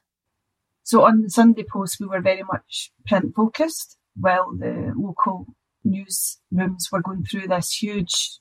[0.86, 5.48] So on the Sunday Post, we were very much print focused, while the local
[5.84, 8.38] newsrooms were going through this huge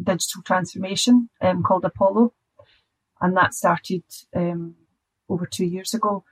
[0.00, 2.34] digital transformation um, called Apollo,
[3.20, 4.76] and that started um,
[5.28, 6.22] over two years ago.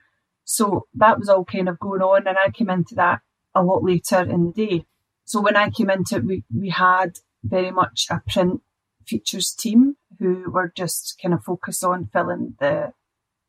[0.45, 3.19] So that was all kind of going on, and I came into that
[3.53, 4.85] a lot later in the day.
[5.25, 8.61] So when I came into it, we, we had very much a print
[9.05, 12.93] features team who were just kind of focused on filling the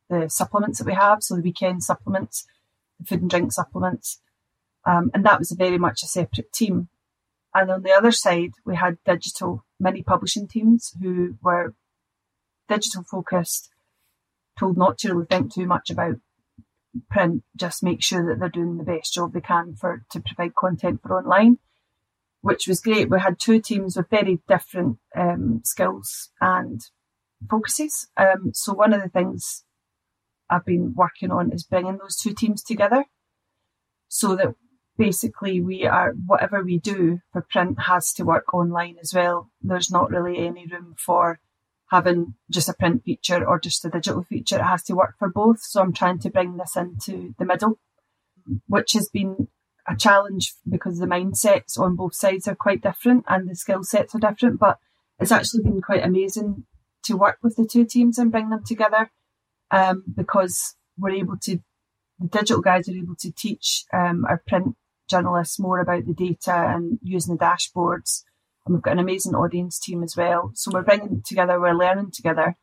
[0.09, 2.47] the supplements that we have, so the weekend supplements,
[2.99, 4.21] the food and drink supplements,
[4.87, 6.89] um, and that was very much a separate team.
[7.55, 11.75] And on the other side, we had digital mini publishing teams who were
[12.69, 13.71] digital focused,
[14.59, 16.17] told not to really think too much about
[17.11, 20.55] print, just make sure that they're doing the best job they can for to provide
[20.55, 21.59] content for online
[22.41, 23.11] which was great.
[23.11, 26.81] We had two teams with very different um, skills and
[27.51, 28.09] focuses.
[28.17, 29.65] Um, so one of the things
[30.51, 33.05] I've been working on is bringing those two teams together
[34.09, 34.55] so that
[34.97, 39.51] basically we are whatever we do for print has to work online as well.
[39.63, 41.39] There's not really any room for
[41.91, 44.57] having just a print feature or just a digital feature.
[44.57, 45.61] It has to work for both.
[45.63, 47.79] So I'm trying to bring this into the middle,
[48.67, 49.49] which has been
[49.87, 54.15] a challenge because the mindsets on both sides are quite different and the skill sets
[54.15, 54.59] are different.
[54.59, 54.79] But
[55.19, 56.65] it's actually been quite amazing
[57.05, 59.11] to work with the two teams and bring them together
[59.71, 61.61] um, because we're able to,
[62.19, 64.77] the digital guys are able to teach um, our print
[65.09, 68.25] journalists more about the data and using the dashboards.
[68.67, 70.51] And we've got an amazing audience team as well.
[70.55, 72.57] So we're bringing together, we're learning together,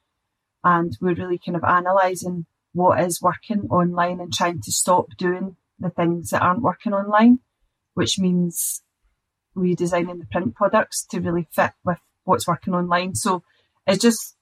[0.64, 5.56] and we're really kind of analysing what is working online and trying to stop doing
[5.80, 7.40] the things that aren't working online,
[7.94, 8.84] which means
[9.56, 13.16] redesigning the print products to really fit with what's working online.
[13.16, 13.44] So
[13.88, 14.35] it's just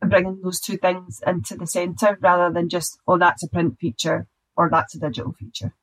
[0.00, 4.26] bringing those two things into the centre rather than just, oh, that's a print feature
[4.56, 5.74] or that's a digital feature.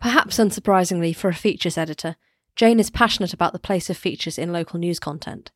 [0.00, 2.16] Perhaps unsurprisingly for a features editor,
[2.56, 5.50] Jayne is passionate about the place of features in local news content.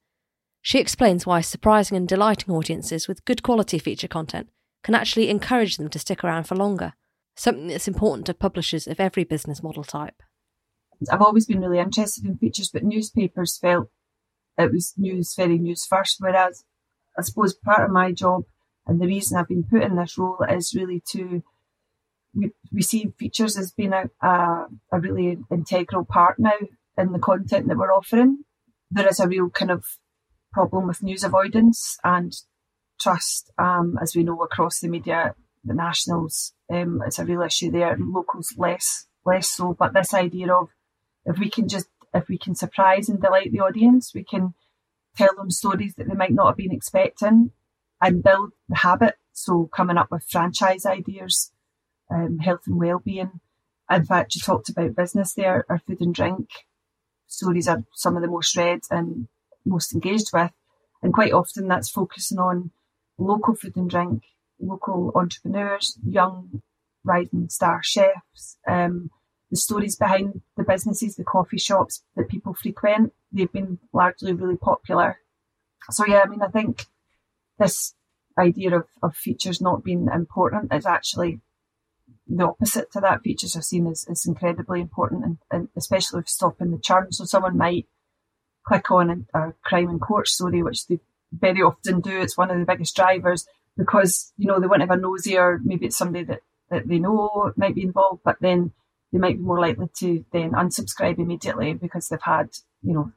[0.62, 4.48] She explains why surprising and delighting audiences with good quality feature content
[4.83, 6.94] can actually encourage them to stick around for longer
[7.38, 10.22] something that's important to publishers of every business model type.
[11.11, 13.88] I've always been really interested in features, but newspapers felt
[14.59, 16.16] it was news, very news first.
[16.18, 16.64] Whereas
[17.18, 18.44] I suppose part of my job
[18.87, 21.42] and the reason I've been put in this role is really to
[22.35, 26.59] we, we see features as being a, a, a really integral part now
[26.96, 28.44] in the content that we're offering.
[28.90, 29.85] There is a real kind of
[30.52, 32.33] problem with news avoidance and
[33.00, 37.70] trust, um, as we know across the media the nationals, um, it's a real issue
[37.70, 37.96] there.
[37.98, 39.74] Locals less less so.
[39.78, 40.68] But this idea of
[41.24, 44.54] if we can just if we can surprise and delight the audience, we can
[45.16, 47.50] tell them stories that they might not have been expecting
[48.00, 49.16] and build the habit.
[49.32, 51.52] So coming up with franchise ideas,
[52.10, 53.40] um, health and well-being.
[53.90, 56.48] In fact, you talked about business there, or food and drink.
[57.26, 59.28] Stories are some of the most read and
[59.64, 60.50] most engaged with.
[61.02, 62.70] And quite often that's focusing on
[63.18, 64.22] local food and drink
[64.61, 66.62] local entrepreneurs, young
[67.04, 69.11] rising star chefs, um,
[69.50, 74.57] the stories behind the businesses, the coffee shops that people frequent, they've been largely really
[74.57, 75.18] popular.
[75.91, 76.87] So yeah, I mean, I think
[77.59, 77.95] this
[78.39, 81.41] idea of, of features not being important is actually
[82.26, 83.22] the opposite to that.
[83.22, 87.12] Features are seen as, as incredibly important and, and especially with stopping the churn.
[87.12, 87.87] So someone might
[88.66, 91.01] click on a, a crime and court story, which they
[91.33, 92.20] very often do.
[92.20, 95.61] It's one of the biggest drivers because you know they won't have a nosy or
[95.62, 98.72] maybe it's somebody that, that they know might be involved, but then
[99.12, 102.51] they might be more likely to then unsubscribe immediately because they've had
[102.83, 103.12] you know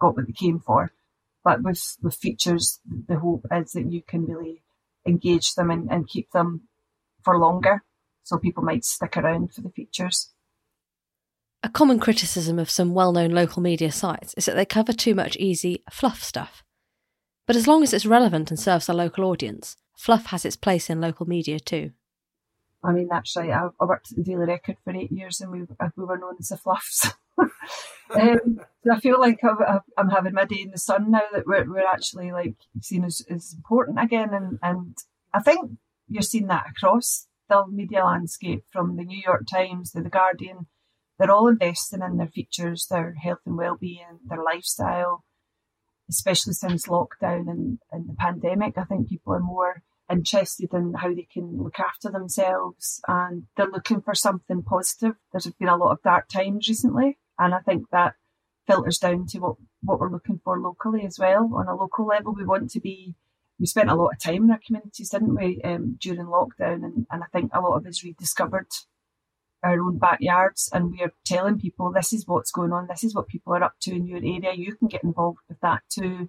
[0.00, 0.92] got what they came for.
[1.44, 4.62] But with with features, the hope is that you can really
[5.06, 6.68] engage them and, and keep them
[7.22, 7.82] for longer.
[8.22, 10.32] so people might stick around for the features.
[11.62, 15.14] A common criticism of some well known local media sites is that they cover too
[15.14, 16.62] much easy fluff stuff.
[17.46, 20.88] But as long as it's relevant and serves a local audience, fluff has its place
[20.88, 21.92] in local media too.
[22.84, 23.50] I mean, that's right.
[23.50, 25.62] I, I worked at the Daily Record for eight years and we,
[25.96, 27.10] we were known as the Fluffs.
[27.38, 28.60] um,
[28.90, 31.86] I feel like i am having my day in the sun now that we're, we're
[31.86, 34.30] actually like seen as, as important again.
[34.32, 34.96] And, and
[35.32, 35.78] I think
[36.08, 40.66] you're seeing that across the media landscape from the New York Times to the Guardian.
[41.18, 45.24] They're all investing in their features, their health and well-being, their lifestyle,
[46.10, 48.76] especially since lockdown and, and the pandemic.
[48.76, 49.82] I think people are more
[50.14, 55.14] interested in how they can look after themselves and they're looking for something positive.
[55.32, 58.14] There's been a lot of dark times recently, and I think that
[58.66, 61.50] filters down to what, what we're looking for locally as well.
[61.54, 63.14] On a local level, we want to be,
[63.58, 67.06] we spent a lot of time in our communities, didn't we, um, during lockdown, and,
[67.10, 68.68] and I think a lot of us rediscovered
[69.62, 73.14] our own backyards and we are telling people this is what's going on, this is
[73.14, 74.52] what people are up to in your area.
[74.54, 76.28] You can get involved with that too.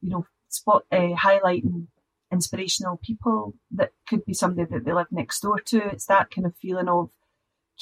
[0.00, 1.88] You know, spot uh, highlighting
[2.32, 5.78] inspirational people that could be somebody that they live next door to.
[5.88, 7.10] It's that kind of feeling of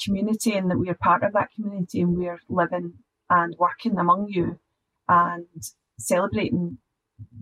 [0.03, 2.93] community and that we are part of that community and we are living
[3.29, 4.59] and working among you
[5.07, 5.45] and
[5.99, 6.77] celebrating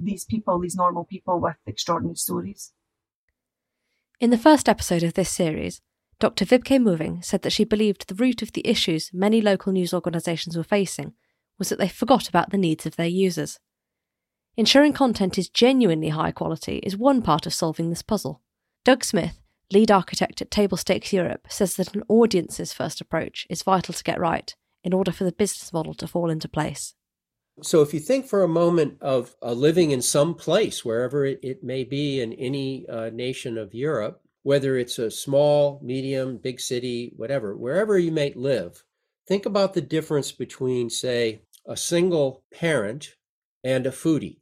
[0.01, 2.71] these people, these normal people with extraordinary stories.
[4.19, 5.81] In the first episode of this series,
[6.19, 6.45] Dr.
[6.45, 10.55] Wiebke Möhring said that she believed the root of the issues many local news organisations
[10.55, 11.13] were facing
[11.59, 13.59] was that they forgot about the needs of their users.
[14.57, 18.41] Ensuring content is genuinely high quality is one part of solving this puzzle.
[18.85, 19.37] Doug Smith,
[19.73, 24.03] lead architect at Table Stakes Europe, says that an audiences first approach is vital to
[24.03, 26.93] get right in order for the business model to fall into place.
[27.61, 31.39] So, if you think for a moment of uh, living in some place, wherever it,
[31.43, 36.61] it may be in any uh, nation of Europe, whether it's a small, medium, big
[36.61, 38.83] city, whatever, wherever you may live,
[39.27, 43.15] think about the difference between, say, a single parent
[43.61, 44.37] and a foodie.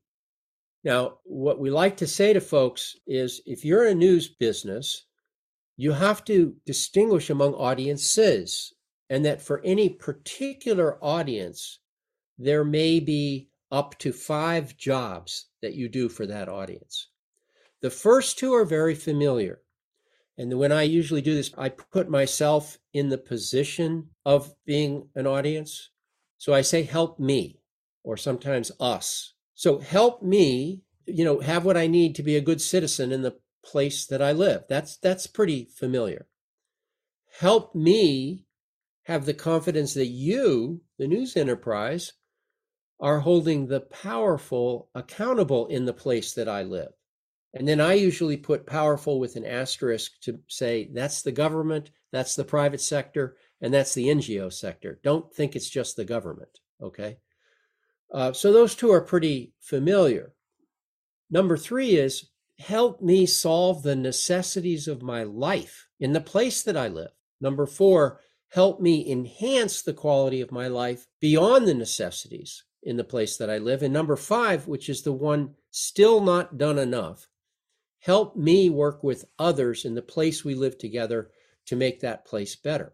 [0.83, 5.05] Now, what we like to say to folks is if you're in a news business,
[5.77, 8.73] you have to distinguish among audiences,
[9.09, 11.79] and that for any particular audience,
[12.37, 17.09] there may be up to five jobs that you do for that audience.
[17.81, 19.61] The first two are very familiar.
[20.37, 25.27] And when I usually do this, I put myself in the position of being an
[25.27, 25.89] audience.
[26.37, 27.59] So I say, help me,
[28.03, 29.33] or sometimes us.
[29.63, 33.21] So help me, you know, have what I need to be a good citizen in
[33.21, 34.65] the place that I live.
[34.67, 36.27] That's that's pretty familiar.
[37.39, 38.45] Help me
[39.03, 42.11] have the confidence that you, the news enterprise,
[42.99, 46.91] are holding the powerful accountable in the place that I live.
[47.53, 52.35] And then I usually put powerful with an asterisk to say that's the government, that's
[52.35, 54.99] the private sector, and that's the NGO sector.
[55.03, 56.59] Don't think it's just the government.
[56.81, 57.19] Okay.
[58.13, 60.33] Uh, so those two are pretty familiar.
[61.31, 66.77] Number three is help me solve the necessities of my life in the place that
[66.77, 67.11] I live.
[67.41, 73.03] Number four, help me enhance the quality of my life beyond the necessities in the
[73.03, 73.81] place that I live.
[73.81, 77.27] And number five, which is the one still not done enough,
[77.99, 81.31] help me work with others in the place we live together
[81.65, 82.93] to make that place better.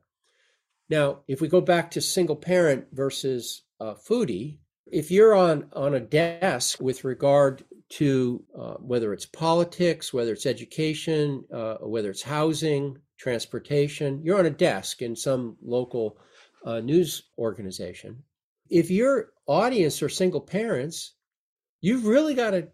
[0.89, 4.59] Now, if we go back to single parent versus uh, foodie,
[4.91, 10.45] if you're on on a desk with regard to uh, whether it's politics, whether it's
[10.45, 16.17] education, uh, whether it's housing, transportation, you're on a desk in some local
[16.65, 18.23] uh, news organization.
[18.69, 21.15] If your audience are single parents,
[21.81, 22.67] you've really got to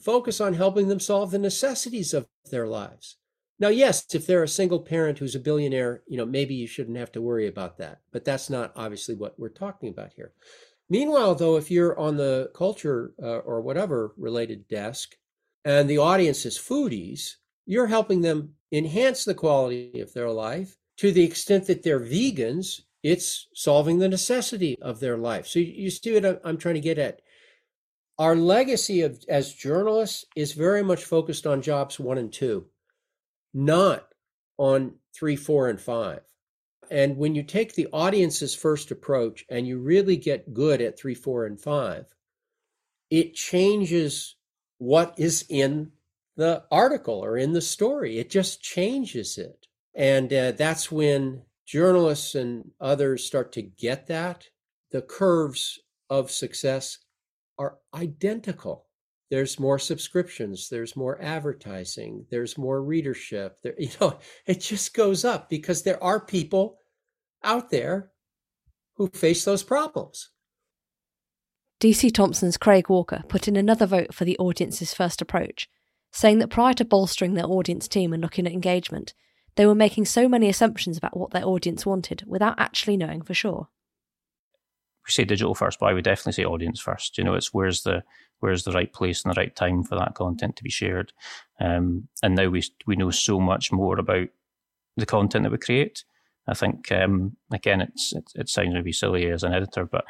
[0.00, 3.16] focus on helping them solve the necessities of their lives.
[3.58, 6.96] Now, yes, if they're a single parent who's a billionaire, you know, maybe you shouldn't
[6.96, 8.00] have to worry about that.
[8.12, 10.32] But that's not obviously what we're talking about here.
[10.92, 15.16] Meanwhile, though, if you're on the culture uh, or whatever related desk
[15.64, 21.10] and the audience is foodies, you're helping them enhance the quality of their life to
[21.10, 22.82] the extent that they're vegans.
[23.02, 25.46] It's solving the necessity of their life.
[25.46, 27.22] So you, see what I'm trying to get at.
[28.18, 32.66] Our legacy of as journalists is very much focused on jobs one and two,
[33.54, 34.08] not
[34.58, 36.20] on three, four, and five.
[36.92, 41.14] And when you take the audience's first approach and you really get good at three,
[41.14, 42.04] four, and five,
[43.08, 44.36] it changes
[44.76, 45.92] what is in
[46.36, 48.18] the article or in the story.
[48.18, 49.68] It just changes it.
[49.94, 54.48] And uh, that's when journalists and others start to get that.
[54.90, 55.78] The curves
[56.10, 56.98] of success
[57.58, 58.86] are identical.
[59.30, 63.56] there's more subscriptions, there's more advertising, there's more readership.
[63.62, 66.76] There, you know, it just goes up because there are people
[67.44, 68.10] out there
[68.96, 70.30] who face those problems.
[71.80, 75.68] DC Thomson's Craig Walker put in another vote for the audience's first approach,
[76.12, 79.14] saying that prior to bolstering their audience team and looking at engagement,
[79.56, 83.34] they were making so many assumptions about what their audience wanted without actually knowing for
[83.34, 83.68] sure.
[85.04, 87.18] We say digital first, but I would definitely say audience first.
[87.18, 88.04] You know, it's where's the
[88.38, 91.12] where's the right place and the right time for that content to be shared.
[91.60, 94.28] Um, and now we we know so much more about
[94.96, 96.04] the content that we create.
[96.48, 100.04] I think um, again, it's it, it sounds maybe silly as an editor, but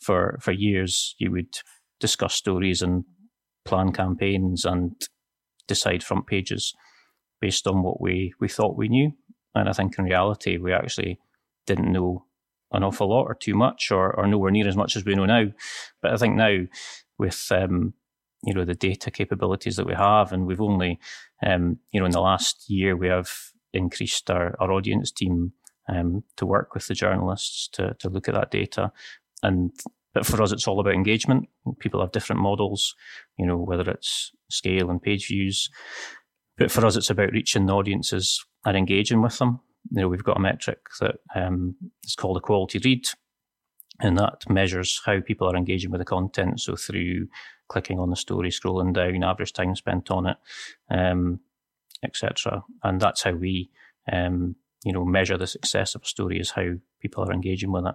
[0.00, 1.58] for for years you would
[2.00, 3.04] discuss stories and
[3.64, 4.92] plan campaigns and
[5.66, 6.74] decide front pages
[7.40, 9.12] based on what we we thought we knew.
[9.54, 11.18] And I think in reality we actually
[11.66, 12.24] didn't know
[12.72, 15.24] an awful lot or too much or, or nowhere near as much as we know
[15.24, 15.46] now.
[16.02, 16.58] But I think now
[17.18, 17.94] with um,
[18.44, 20.98] you know the data capabilities that we have, and we've only
[21.44, 23.30] um, you know in the last year we have
[23.72, 25.52] increased our, our audience team
[25.88, 28.92] um, to work with the journalists to to look at that data.
[29.42, 29.72] And
[30.14, 31.48] but for us, it's all about engagement.
[31.78, 32.94] People have different models,
[33.38, 35.70] you know, whether it's scale and page views.
[36.56, 39.60] But for us, it's about reaching the audiences and engaging with them.
[39.90, 43.06] You know, we've got a metric that um, is called a quality read,
[44.00, 46.60] and that measures how people are engaging with the content.
[46.60, 47.28] So through
[47.68, 50.36] clicking on the story, scrolling down, average time spent on it,
[50.90, 51.40] um,
[52.02, 52.64] etc.
[52.82, 53.70] And that's how we,
[54.10, 57.86] um, you know, measure the success of a story is how people are engaging with
[57.86, 57.94] it.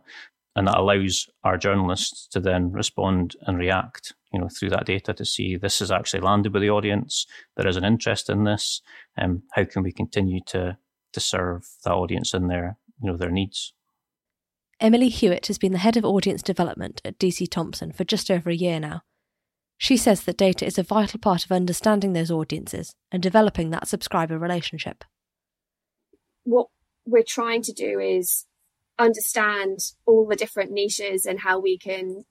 [0.55, 5.13] And that allows our journalists to then respond and react you know through that data
[5.13, 8.81] to see this has actually landed with the audience there is an interest in this
[9.15, 10.77] and um, how can we continue to
[11.13, 13.73] to serve that audience and their you know their needs?
[14.79, 18.49] Emily Hewett has been the head of audience development at dc thomson for just over
[18.49, 19.03] a year now.
[19.77, 23.87] She says that data is a vital part of understanding those audiences and developing that
[23.87, 25.03] subscriber relationship
[26.43, 26.67] what
[27.05, 28.45] we're trying to do is
[28.97, 32.25] understand all the different niches and how we can,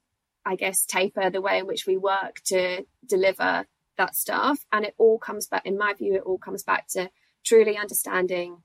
[0.44, 3.66] I guess, taper the way in which we work to deliver
[3.98, 4.64] that stuff.
[4.72, 7.10] And it all comes back, in my view, it all comes back to
[7.44, 8.58] truly understanding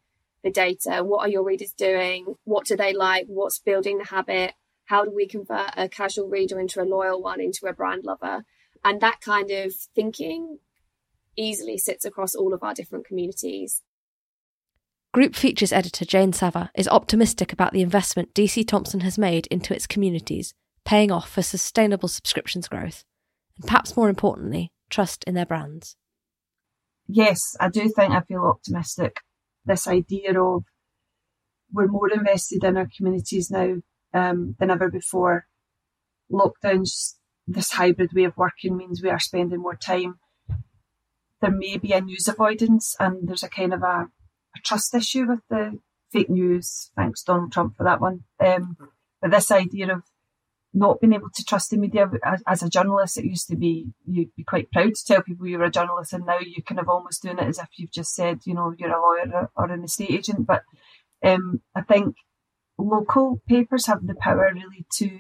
[0.43, 1.03] the data.
[1.03, 2.35] What are your readers doing?
[2.43, 3.25] What do they like?
[3.27, 4.53] What's building the habit?
[4.85, 8.43] How do we convert a casual reader into a loyal one, into a brand lover?
[8.85, 10.59] And that kind of thinking
[11.35, 13.83] easily sits across all of our different communities.
[15.17, 19.73] Group Features editor Jayne Savva is optimistic about the investment DC Thomson has made into
[19.73, 20.53] its communities,
[20.85, 23.03] paying off for sustainable subscriptions growth,
[23.55, 25.95] and perhaps more importantly, trust in their brands.
[27.07, 29.21] Yes, I do think I feel optimistic.
[29.65, 30.65] This idea of
[31.73, 33.77] we're more invested in our communities now
[34.13, 35.47] um, than ever before.
[36.31, 37.15] Lockdowns,
[37.47, 40.19] this hybrid way of working means we are spending more time.
[41.41, 44.09] There may be a news avoidance, and there's a kind of a
[44.57, 45.79] a trust issue with the
[46.11, 46.91] fake news.
[46.95, 48.23] Thanks, Donald Trump, for that one.
[48.39, 48.77] Um,
[49.21, 50.03] but this idea of
[50.73, 52.09] not being able to trust the media
[52.45, 55.63] as, a journalist, it used to be you'd be quite proud to tell people you're
[55.63, 58.41] a journalist, and now you're kind of almost doing it as if you've just said,
[58.45, 60.45] you know, you're a lawyer or, or an estate agent.
[60.45, 60.63] But
[61.23, 62.15] um, I think
[62.77, 65.19] local papers have the power really to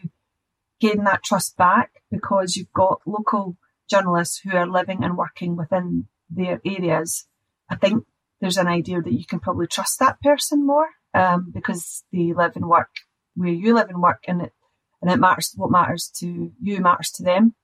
[0.79, 3.57] gain that trust back because you've got local
[3.89, 7.25] journalists who are living and working within their areas.
[7.69, 8.05] I think
[8.39, 12.55] there's an idea that you can probably trust that person more um, because they live
[12.55, 12.89] and work
[13.37, 14.53] where you live and work, and it
[15.01, 15.53] and it matters.
[15.55, 17.55] What matters to you matters to them.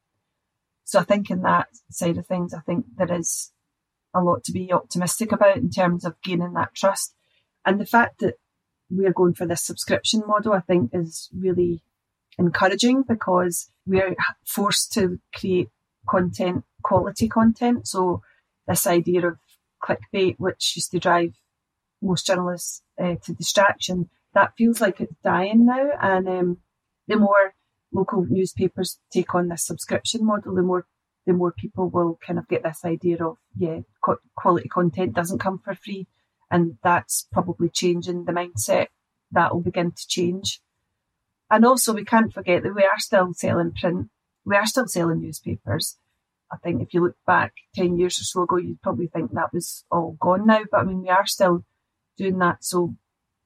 [0.85, 3.51] So I think in that side of things, I think there is
[4.13, 7.15] a lot to be optimistic about in terms of gaining that trust,
[7.65, 8.35] and the fact that
[8.89, 11.81] we're going for this subscription model, I think, is really
[12.37, 14.15] encouraging because we're
[14.45, 15.69] forced to create
[16.07, 17.87] content, quality content.
[17.87, 18.21] So
[18.67, 19.39] this idea of
[19.83, 21.33] clickbait, which used to drive
[22.01, 25.89] most journalists uh, to distraction, that feels like it's dying now.
[26.01, 26.57] And um,
[27.07, 27.53] the more
[27.91, 30.85] local newspapers take on this subscription model, the more
[31.25, 33.79] the more people will kind of get this idea of yeah,
[34.35, 36.07] quality content doesn't come for free,
[36.51, 38.87] and that's probably changing the mindset.
[39.31, 40.61] That will begin to change.
[41.49, 44.09] And also, we can't forget that we are still selling print.
[44.45, 45.97] We are still selling newspapers.
[46.53, 49.53] I think if you look back 10 years or so ago, you'd probably think that
[49.53, 50.61] was all gone now.
[50.69, 51.65] But I mean, we are still
[52.17, 52.63] doing that.
[52.63, 52.95] So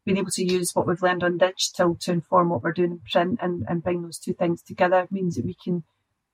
[0.05, 3.01] being able to use what we've learned on digital to inform what we're doing in
[3.09, 5.83] print and, and bring those two things together means that we can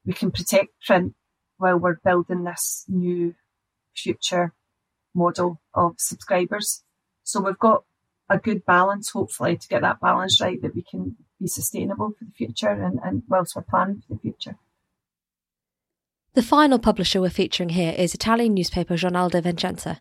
[0.05, 1.15] we can protect print
[1.57, 3.35] while we're building this new
[3.95, 4.53] future
[5.13, 6.83] model of subscribers.
[7.23, 7.83] So we've got
[8.29, 12.25] a good balance, hopefully, to get that balance right that we can be sustainable for
[12.25, 14.57] the future and, and whilst we're planning for the future.
[16.35, 19.99] The final publisher we're featuring here is Italian newspaper Giornale di Vicenza.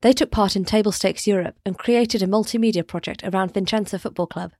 [0.00, 4.26] They took part in Table Stakes Europe and created a multimedia project around Vicenza Football
[4.26, 4.52] Club,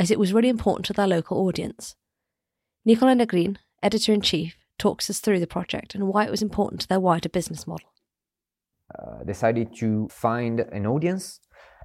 [0.00, 1.94] as it was really important to their local audience.
[2.84, 6.80] Nicola Negrin, editor in chief, talks us through the project and why it was important
[6.80, 7.92] to their wider business model.
[8.98, 11.38] Uh, decided to find an audience,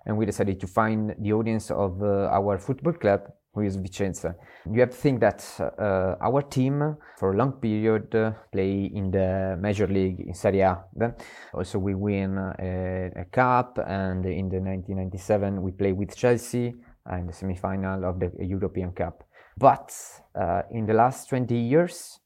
[0.08, 3.22] and we decided to find the audience of uh, our football club,
[3.54, 4.36] who is Vicenza.
[4.72, 9.12] You have to think that uh, our team, for a long period, uh, play in
[9.12, 10.84] the major league in Serie A.
[10.96, 11.14] Then
[11.54, 16.74] also we win a, a cup, and in the 1997 we play with Chelsea
[17.12, 19.24] in the semi-final of the European Cup.
[19.58, 19.94] But
[20.36, 22.20] uh, in the last 20 years,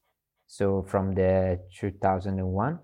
[0.46, 2.78] so from the 2001,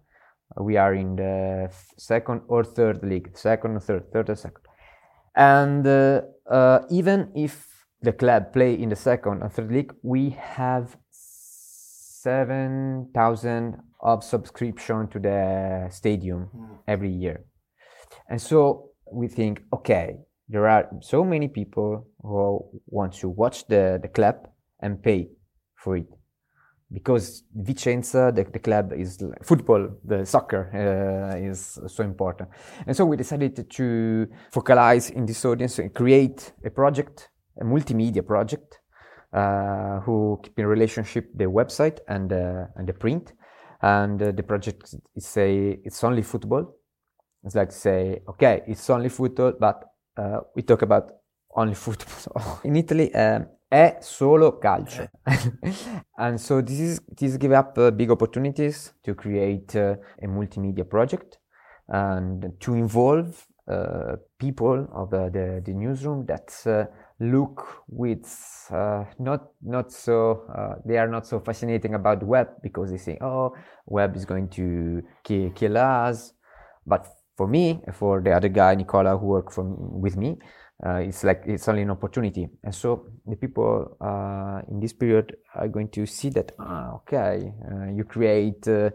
[0.61, 4.63] we are in the second or third league, second or third, third or second.
[5.35, 7.74] And uh, uh, even if
[8.05, 15.19] the club play in the second and third league, we have 7,000 of subscription to
[15.19, 16.79] the stadium mm.
[16.87, 17.45] every year.
[18.29, 23.99] And so we think, okay, there are so many people who want to watch the,
[24.01, 24.49] the club
[24.81, 25.31] and pay
[25.77, 26.07] for it
[26.93, 32.49] because Vicenza, the, the club is football, the soccer uh, is so important.
[32.87, 37.31] And so we decided to focalize in this audience and create a project,
[37.61, 38.81] a multimedia project,
[39.33, 43.33] uh, who keep in relationship the website and, uh, and the print.
[43.83, 46.77] And uh, the project is say it's only football.
[47.45, 49.85] It's like say, okay, it's only football, but
[50.17, 51.11] uh, we talk about
[51.55, 52.61] only football.
[52.65, 55.11] in Italy, um, è solo calcio.
[56.17, 60.85] and so this is this give up uh, big opportunities to create uh, a multimedia
[60.85, 61.41] project
[61.89, 66.53] and to involve uh, people of the, the newsroom that
[67.21, 68.27] look with
[68.73, 70.43] uh, not not so
[70.85, 73.55] they are not so fascinating about web because they say oh
[73.87, 76.33] web is going to kill, kill us.
[76.87, 77.07] But
[77.37, 80.39] for me for the other guy Nicola who worked from with me
[80.85, 82.49] uh, it's like it's only an opportunity.
[82.63, 87.53] And so the people uh, in this period are going to see that ah, okay
[87.71, 88.91] uh, you create uh,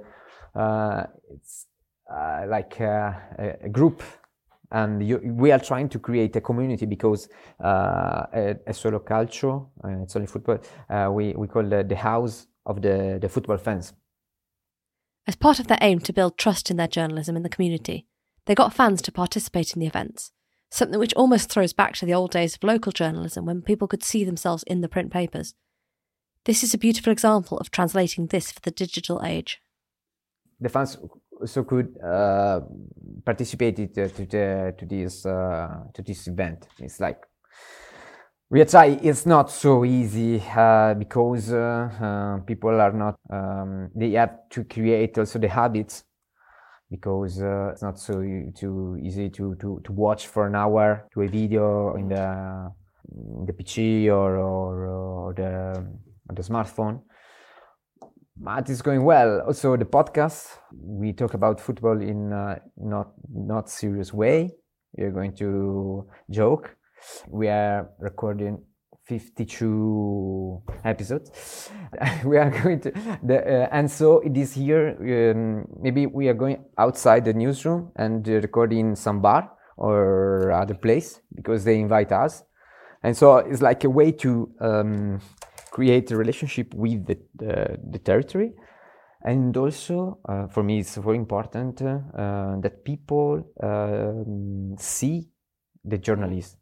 [0.56, 1.04] uh,
[1.34, 1.68] it's
[2.12, 4.02] uh, like a, a, group
[4.72, 7.30] and you, we are trying to create a community because
[7.64, 10.60] uh, a, a, solo calcio uh, it's only football
[10.90, 13.94] uh, we, we call the, the house of the, the football fans
[15.28, 18.06] as part of their aim to build trust in their journalism in the community
[18.46, 20.32] they got fans to participate in the events
[20.72, 24.04] something which almost throws back to the old days of local journalism when people could
[24.04, 25.56] see themselves in the print papers.
[26.46, 29.62] This is a beautiful example of translating this for the digital age.
[30.60, 30.98] The fans
[31.40, 32.62] also could uh,
[33.26, 36.68] participate to, to, to this uh, to this event.
[36.80, 37.26] It's like
[38.68, 39.00] try.
[39.02, 43.16] It's not so easy uh, because uh, uh, people are not.
[43.30, 46.04] Um, they have to create also the habits
[46.90, 48.14] because uh, it's not so
[48.56, 52.72] too easy to, to, to watch for an hour to a video in the
[53.12, 55.86] in the PC or or, or the
[56.30, 57.02] or the smartphone.
[58.42, 59.42] But it's going well.
[59.42, 64.56] Also, the podcast we talk about football in uh, not not serious way.
[64.94, 66.78] We're going to joke.
[67.28, 68.64] We are recording
[69.08, 71.72] 52 episodes
[72.26, 72.92] we are going to
[73.24, 78.28] the, uh, and so this year um, maybe we are going outside the newsroom and
[78.30, 82.44] uh, record some bar or other place because they invite us
[83.02, 85.20] and so it's like a way to um,
[85.70, 88.54] create a relationship with the, the, the territory.
[89.22, 95.30] And also uh, for me it's very important uh, that people um, see
[95.84, 96.56] the journalists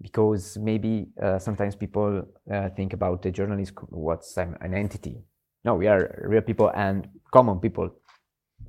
[0.00, 5.22] because maybe uh, sometimes people uh, think about the journalist what's an, an, entity.
[5.64, 7.90] No we are real people and common people.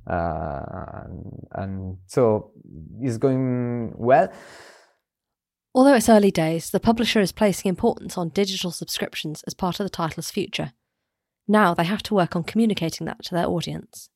[0.06, 1.04] Uh,
[1.52, 2.52] and so
[3.00, 4.28] it's going well
[5.74, 9.84] although it's early days the publisher is placing importance on digital subscriptions as part of
[9.84, 10.72] the title's future.
[11.48, 14.08] Now they have to work on communicating that to their audience.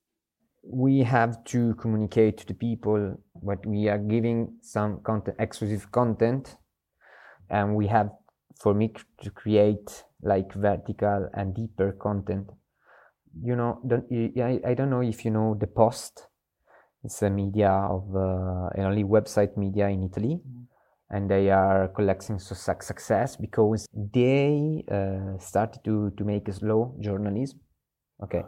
[0.63, 6.57] We have to communicate to the people what we are giving some content exclusive content.
[7.49, 8.11] And we have
[8.61, 8.93] for me
[9.23, 12.51] to create like vertical and deeper content.
[13.43, 16.27] You know don't, I, I don't know if you know the post.
[17.05, 20.41] It's a media of uh, an only website media in italy.
[20.41, 20.63] Mm-hmm.
[21.11, 27.61] And they are collecting success because they uh, started to, to make a slow journalism
[28.23, 28.43] okay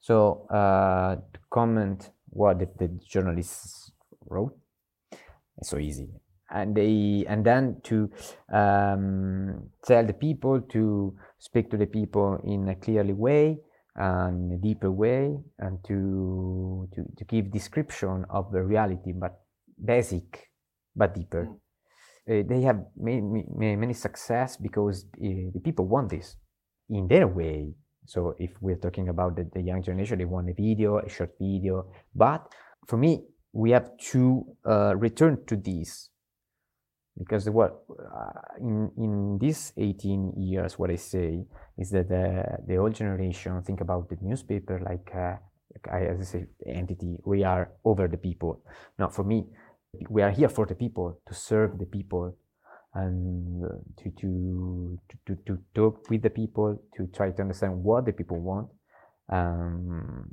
[0.00, 3.92] so uh, to comment what the, the journalists
[4.28, 4.56] wrote
[5.58, 6.08] it's so easy
[6.50, 8.10] and they and then to
[8.52, 13.58] um, tell the people to speak to the people in a clearly way
[13.96, 19.40] and a deeper way and to, to, to give description of the reality, but
[19.82, 20.50] basic,
[20.96, 21.46] but deeper.
[21.46, 21.58] Mm.
[22.28, 26.36] Uh, they have many, many, success because uh, the people want this
[26.88, 27.74] in their way.
[28.06, 31.32] So if we're talking about the, the young generation, they want a video, a short
[31.38, 31.86] video.
[32.14, 32.50] But
[32.86, 36.10] for me, we have to uh, return to this
[37.16, 41.44] because what uh, in in these 18 years, what I say
[41.78, 45.36] is that the the old generation think about the newspaper like, uh,
[45.72, 47.18] like as I say, entity.
[47.24, 48.62] We are over the people.
[48.98, 49.46] Now, for me,
[50.08, 52.36] we are here for the people to serve the people
[52.94, 53.62] and
[53.98, 58.40] to, to, to, to talk with the people, to try to understand what the people
[58.40, 58.68] want,
[59.32, 60.28] um,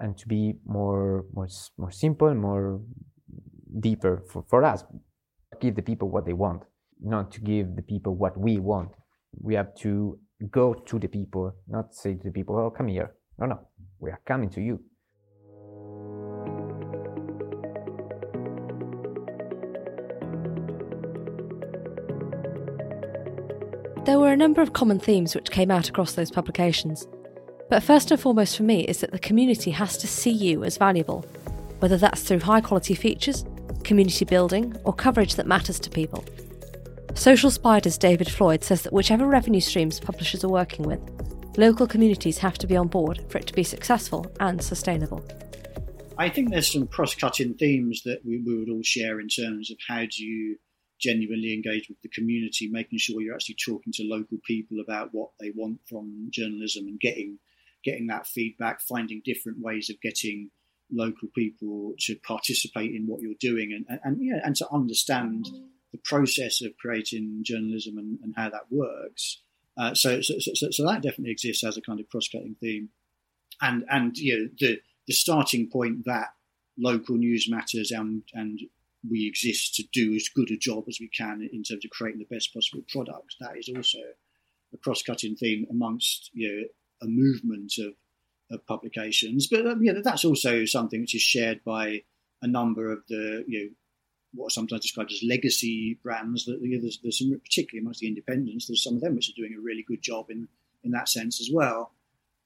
[0.00, 2.80] and to be more, more, more simple, more
[3.80, 4.84] deeper for, for us.
[5.60, 6.62] Give the people what they want,
[7.00, 8.90] not to give the people what we want.
[9.38, 10.18] We have to
[10.50, 13.14] go to the people, not say to the people, oh, come here.
[13.38, 13.60] No, no,
[13.98, 14.80] we are coming to you.
[24.04, 27.06] There were a number of common themes which came out across those publications.
[27.70, 30.76] But first and foremost for me is that the community has to see you as
[30.76, 31.22] valuable,
[31.78, 33.46] whether that's through high quality features,
[33.82, 36.22] community building, or coverage that matters to people.
[37.14, 41.00] Social Spider's David Floyd says that whichever revenue streams publishers are working with,
[41.56, 45.24] local communities have to be on board for it to be successful and sustainable.
[46.18, 49.70] I think there's some cross cutting themes that we, we would all share in terms
[49.70, 50.58] of how do you
[51.04, 55.30] genuinely engage with the community, making sure you're actually talking to local people about what
[55.38, 57.38] they want from journalism and getting
[57.84, 60.50] getting that feedback, finding different ways of getting
[60.90, 65.46] local people to participate in what you're doing and, and, and yeah, and to understand
[65.92, 69.42] the process of creating journalism and, and how that works.
[69.76, 72.88] Uh, so, so, so, so, that definitely exists as a kind of cross-cutting theme,
[73.60, 76.28] and and you know the the starting point that
[76.78, 78.60] local news matters and and
[79.08, 82.20] we exist to do as good a job as we can in terms of creating
[82.20, 83.36] the best possible product.
[83.40, 83.98] That is also
[84.72, 86.64] a cross-cutting theme amongst you know,
[87.02, 87.94] a movement of,
[88.50, 89.46] of publications.
[89.46, 92.02] But um, yeah, that's also something which is shared by
[92.42, 93.68] a number of the you know
[94.34, 96.44] what are sometimes described as legacy brands.
[96.44, 99.28] That you know, there's, there's some, particularly amongst the independents, there's some of them which
[99.28, 100.48] are doing a really good job in
[100.82, 101.92] in that sense as well.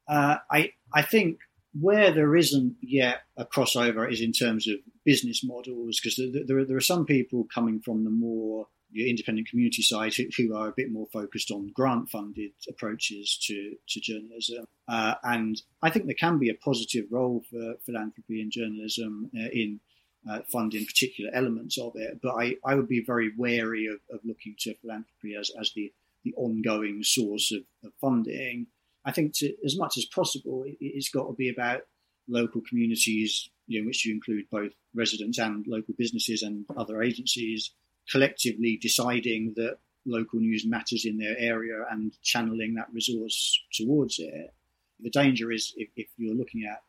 [0.08, 1.38] Uh, I I think
[1.78, 6.64] where there isn't yet a crossover is in terms of business models, because there, there,
[6.64, 8.66] there, are some people coming from the more
[8.96, 14.00] independent community side who, are a bit more focused on grant funded approaches to, to
[14.00, 14.66] journalism.
[14.88, 19.48] Uh, and I think there can be a positive role for philanthropy in journalism uh,
[19.52, 19.80] in
[20.28, 22.20] uh, funding particular elements of it.
[22.22, 25.92] But I, I would be very wary of, of looking to philanthropy as, as the,
[26.24, 28.66] the ongoing source of, of funding.
[29.08, 31.80] I think to, as much as possible, it, has got to be about
[32.28, 37.72] local communities, you know, which you include both residents and local businesses and other agencies,
[38.10, 44.52] collectively deciding that local news matters in their area and channeling that resource towards it.
[45.00, 46.82] The danger is if, if you're looking at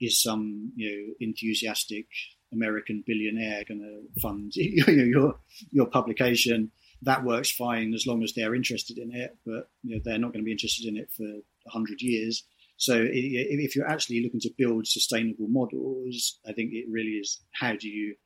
[0.00, 2.06] is some you know enthusiastic
[2.52, 5.38] American billionaire going to fund your
[5.70, 6.70] your publication
[7.04, 10.32] that works fine as long as they're interested in it, but you know, they're not
[10.32, 12.44] going to be interested in it for 100 years.
[12.76, 17.76] So if you're actually looking to build sustainable models, I think it really is how
[17.76, 18.16] do you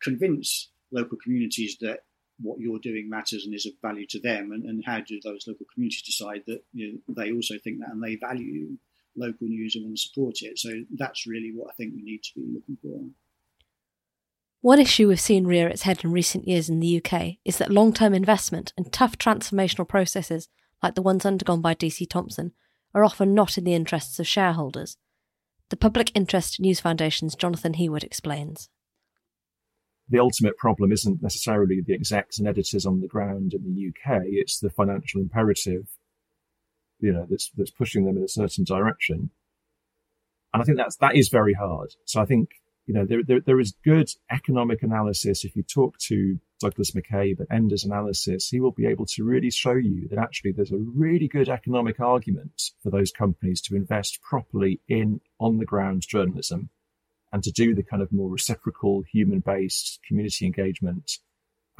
[0.00, 2.00] convince local communities that
[2.40, 5.46] what you're doing matters and is of value to them, and, and how do those
[5.46, 8.76] local communities decide that you know, they also think that and they value
[9.16, 10.58] local news and want to support it.
[10.58, 13.00] So that's really what I think we need to be looking for.
[14.60, 17.70] One issue we've seen rear its head in recent years in the UK is that
[17.70, 20.48] long term investment and tough transformational processes,
[20.82, 22.52] like the ones undergone by DC Thomson,
[22.94, 24.96] are often not in the interests of shareholders.
[25.70, 28.68] The Public Interest News Foundation's Jonathan Heawood explains.
[30.08, 34.22] The ultimate problem isn't necessarily the execs and editors on the ground in the UK,
[34.26, 35.88] it's the financial imperative
[37.00, 39.30] you know that's that's pushing them in a certain direction
[40.52, 42.48] and i think that's that is very hard so i think
[42.86, 45.44] you know, there, there, there is good economic analysis.
[45.44, 49.50] If you talk to Douglas McCabe at Enders Analysis, he will be able to really
[49.50, 54.22] show you that actually there's a really good economic argument for those companies to invest
[54.22, 56.70] properly in on the ground journalism
[57.32, 61.18] and to do the kind of more reciprocal, human based community engagement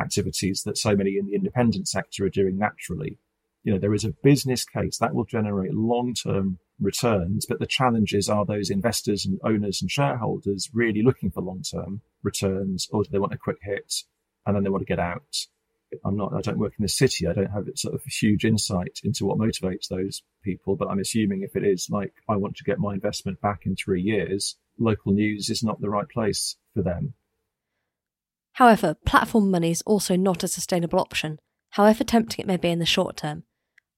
[0.01, 3.19] activities that so many in the independent sector are doing naturally.
[3.63, 7.47] You know, there is a business case that will generate long term returns.
[7.47, 12.03] But the challenges are those investors and owners and shareholders really looking for long term
[12.23, 13.95] returns, or do they want a quick hit
[14.45, 15.47] and then they want to get out?
[16.05, 17.27] I'm not, I don't work in the city.
[17.27, 21.43] I don't have sort of huge insight into what motivates those people, but I'm assuming
[21.43, 25.13] if it is like, I want to get my investment back in three years, local
[25.13, 27.15] news is not the right place for them.
[28.55, 31.39] However, platform money is also not a sustainable option,
[31.71, 33.45] however tempting it may be in the short term,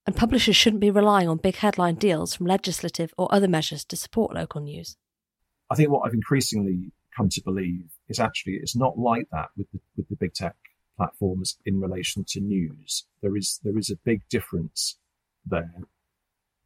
[0.08, 3.94] and publishers shouldn't be relying on big headline deals from legislative or other measures to
[3.94, 4.96] support local news.
[5.68, 9.70] I think what I've increasingly come to believe is actually it's not like that with
[9.70, 10.56] the, with the big tech
[10.96, 13.04] platforms in relation to news.
[13.20, 14.96] There is there is a big difference
[15.44, 15.74] there.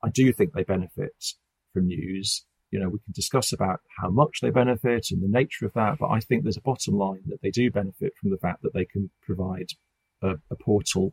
[0.05, 1.35] I do think they benefit
[1.73, 2.45] from news.
[2.71, 5.97] You know, we can discuss about how much they benefit and the nature of that,
[5.99, 8.73] but I think there's a bottom line that they do benefit from the fact that
[8.73, 9.71] they can provide
[10.23, 11.13] a, a portal,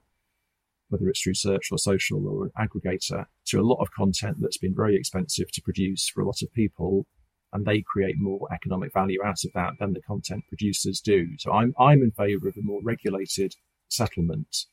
[0.90, 4.58] whether it's through search or social or an aggregator, to a lot of content that's
[4.58, 7.08] been very expensive to produce for a lot of people
[7.52, 11.30] and they create more economic value out of that than the content producers do.
[11.40, 13.56] So I'm I'm in favour of a more regulated
[13.88, 14.66] settlement.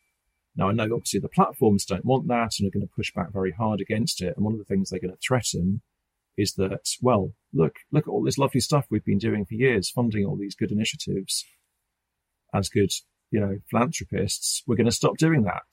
[0.54, 3.32] Now I know obviously the platforms don't want that and are going to push back
[3.32, 4.34] very hard against it.
[4.36, 5.82] And one of the things they're going to threaten
[6.36, 9.90] is that, well, look, look at all this lovely stuff we've been doing for years,
[9.90, 11.44] funding all these good initiatives
[12.54, 12.90] as good,
[13.30, 14.62] you know, philanthropists.
[14.66, 15.64] We're going to stop doing that.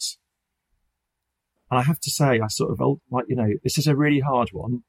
[1.73, 4.19] And I have to say, I sort of like, you know, this is a really
[4.19, 4.83] hard one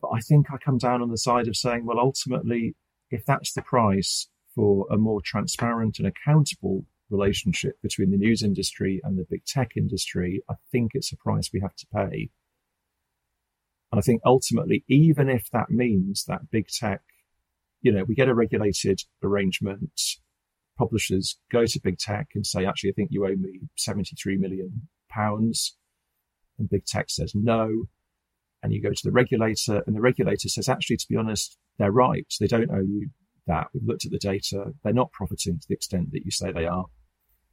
[0.00, 2.76] but I think I come down on the side of saying, well, ultimately,
[3.10, 9.00] if that's the price for a more transparent and accountable relationship between the news industry
[9.02, 12.30] and the big tech industry, I think it's a price we have to pay.
[13.90, 17.00] And I think ultimately, even if that means that big tech,
[17.80, 20.00] you know, we get a regulated arrangement,
[20.76, 24.88] publishers go to big tech and say, actually, I think you owe me 73 million
[25.08, 25.76] pounds.
[26.58, 27.86] And big tech says no
[28.62, 31.92] and you go to the regulator and the regulator says, actually, to be honest, they're
[31.92, 32.26] right.
[32.40, 33.10] They don't owe you
[33.46, 33.68] that.
[33.72, 34.72] We've looked at the data.
[34.82, 36.86] They're not profiting to the extent that you say they are.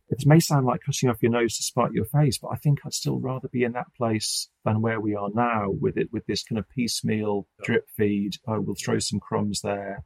[0.07, 2.79] It may sound like cutting off your nose to spite your face, but I think
[2.85, 6.27] I'd still rather be in that place than where we are now with it, with
[6.27, 8.33] this kind of piecemeal drip feed.
[8.47, 10.03] Oh, we'll throw some crumbs there.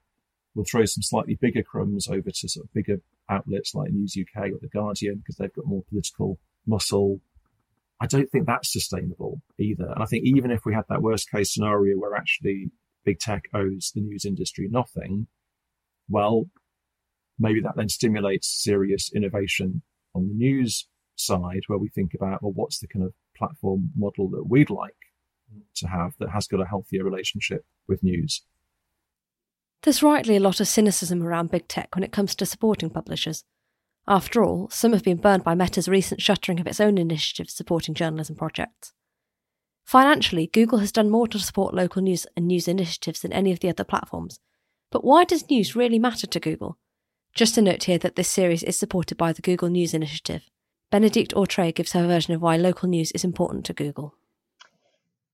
[0.56, 4.46] We'll throw some slightly bigger crumbs over to sort of bigger outlets like News UK
[4.52, 7.20] or The Guardian because they've got more political muscle
[8.02, 9.92] I don't think that's sustainable either.
[9.94, 12.72] And I think even if we had that worst case scenario where actually
[13.04, 15.28] big tech owes the news industry nothing,
[16.08, 16.46] well,
[17.38, 19.82] maybe that then stimulates serious innovation
[20.16, 24.30] on the news side where we think about, well, what's the kind of platform model
[24.30, 24.94] that we'd like
[25.76, 28.44] to have that has got a healthier relationship with news?
[29.84, 33.44] There's rightly a lot of cynicism around big tech when it comes to supporting publishers.
[34.10, 37.94] After all, some have been burned by Meta's recent shuttering of its own initiatives supporting
[37.94, 38.92] journalism projects.
[39.86, 43.60] Financially, Google has done more to support local news and news initiatives than any of
[43.60, 44.40] the other platforms.
[44.90, 46.80] But why does news really matter to Google?
[47.36, 50.42] Just a note here that this series is supported by the Google News Initiative.
[50.90, 54.16] Benedicte Autret gives her version of why local news is important to Google.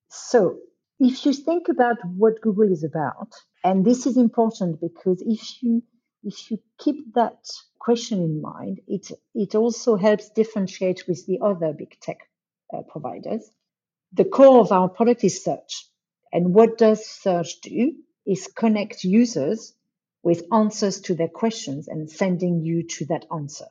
[0.10, 0.58] So,
[1.00, 3.32] if you think about what Google is about,
[3.64, 5.82] and this is important because if you
[6.26, 7.48] if you keep that
[7.80, 12.18] question in mind, it, it also helps differentiate with the other big tech
[12.74, 13.50] uh, providers.
[14.12, 15.86] The core of our product is search.
[16.34, 17.94] And what does search do
[18.26, 19.74] is connect users
[20.24, 23.68] with answers to their questions and sending you to that answer.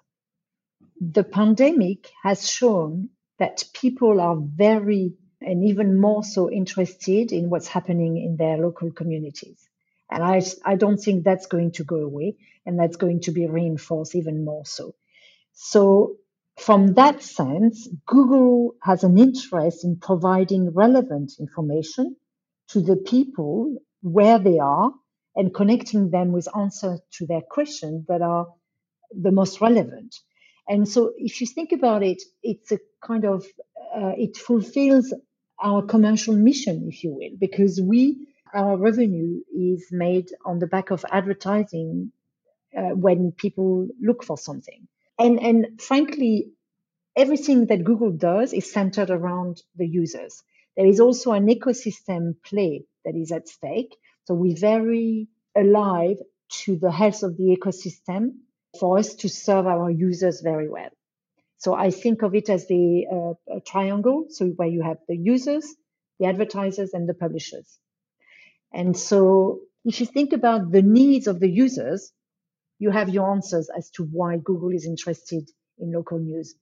[1.00, 7.68] The pandemic has shown that people are very and even more so interested in what's
[7.68, 9.68] happening in their local communities.
[10.10, 12.36] And I, I don't think that's going to go away
[12.66, 14.94] and that's going to be reinforced even more so.
[15.52, 16.16] So
[16.58, 22.16] from that sense, Google has an interest in providing relevant information
[22.68, 24.92] to the people where they are
[25.36, 28.46] and connecting them with answers to their questions that are
[29.10, 30.14] the most relevant.
[30.68, 33.44] And so if you think about it, it's a kind of,
[33.94, 35.12] uh, it fulfills
[35.62, 40.90] our commercial mission, if you will, because we our revenue is made on the back
[40.90, 42.12] of advertising
[42.76, 44.86] uh, when people look for something.
[45.18, 46.52] And, and frankly,
[47.16, 50.42] everything that Google does is centered around the users.
[50.76, 53.94] There is also an ecosystem play that is at stake.
[54.24, 56.16] So we're very alive
[56.64, 58.38] to the health of the ecosystem
[58.80, 60.90] for us to serve our users very well.
[61.58, 64.26] So I think of it as the uh, triangle.
[64.30, 65.74] So where you have the users,
[66.18, 67.78] the advertisers, and the publishers.
[68.74, 72.12] And so if you think about the needs of the users,
[72.80, 75.48] you have your answers as to why Google is interested
[75.78, 76.56] in local news.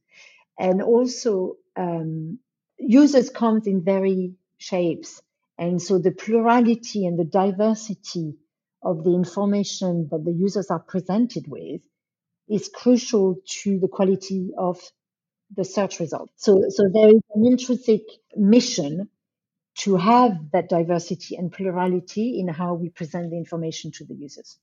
[0.59, 2.39] And also, um,
[2.79, 5.23] users come in very shapes.
[5.59, 8.37] And so the plurality and the diversity
[8.83, 11.81] of the information that the users are presented with
[12.49, 14.79] is crucial to the quality of
[15.57, 16.33] the search results.
[16.37, 18.03] So, so there is an intrinsic
[18.37, 19.09] mission
[19.75, 24.59] to have that diversity and plurality in how we present the information to the users.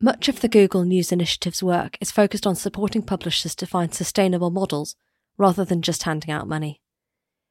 [0.00, 4.50] Much of the Google News Initiative's work is focused on supporting publishers to find sustainable
[4.50, 4.94] models
[5.36, 6.80] rather than just handing out money.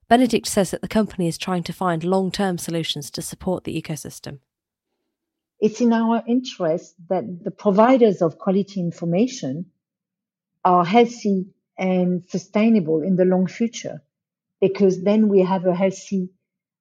[0.08, 3.82] Benedicte says that the company is trying to find long term solutions to support the
[3.82, 4.40] ecosystem.
[5.60, 9.66] It's in our interest that the providers of quality information
[10.64, 11.48] are healthy
[11.78, 14.02] and sustainable in the long future,
[14.60, 16.30] because then we have a healthy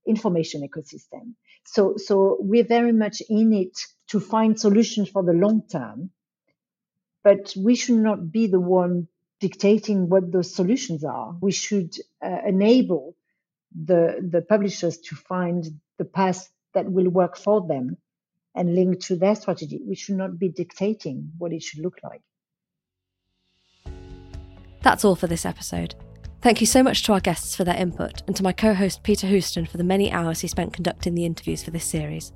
[0.06, 1.34] information ecosystem.
[1.64, 6.10] So, so we're very much in it to find solutions for the long term,
[7.24, 9.08] but we should not be the one
[9.40, 11.36] dictating what those solutions are.
[11.40, 13.16] We should uh, enable
[13.74, 15.66] the the publishers to find
[15.98, 17.96] the path that will work for them
[18.54, 19.80] and link to their strategy.
[19.84, 22.22] We should not be dictating what it should look like.
[24.82, 25.94] That's all for this episode.
[26.42, 29.02] Thank you so much to our guests for their input and to my co host
[29.02, 32.32] Peter Houston for the many hours he spent conducting the interviews for this series.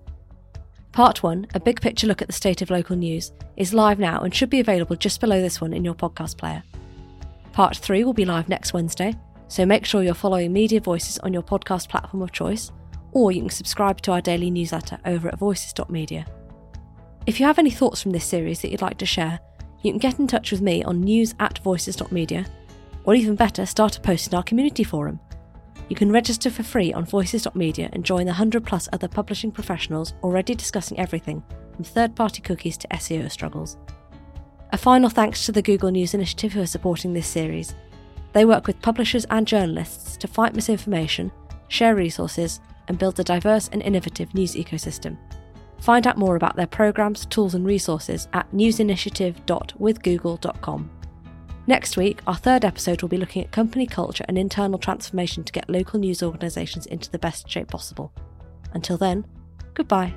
[0.92, 4.20] Part 1, a big picture look at the state of local news, is live now
[4.20, 6.62] and should be available just below this one in your podcast player.
[7.52, 9.14] Part 3 will be live next Wednesday,
[9.46, 12.72] so make sure you're following Media Voices on your podcast platform of choice,
[13.12, 16.26] or you can subscribe to our daily newsletter over at voices.media.
[17.26, 19.38] If you have any thoughts from this series that you'd like to share,
[19.82, 22.46] you can get in touch with me on news at voices.media,
[23.04, 25.20] or even better, start a post in our community forum.
[25.88, 30.14] You can register for free on voices.media and join the 100 plus other publishing professionals
[30.22, 31.42] already discussing everything
[31.74, 33.76] from third party cookies to SEO struggles.
[34.72, 37.74] A final thanks to the Google News Initiative who are supporting this series.
[38.32, 41.32] They work with publishers and journalists to fight misinformation,
[41.66, 45.16] share resources, and build a diverse and innovative news ecosystem.
[45.80, 50.90] Find out more about their programs, tools, and resources at newsinitiative.withgoogle.com.
[51.70, 55.52] Next week, our third episode will be looking at company culture and internal transformation to
[55.52, 58.12] get local news organisations into the best shape possible.
[58.74, 59.24] Until then,
[59.72, 60.12] goodbye.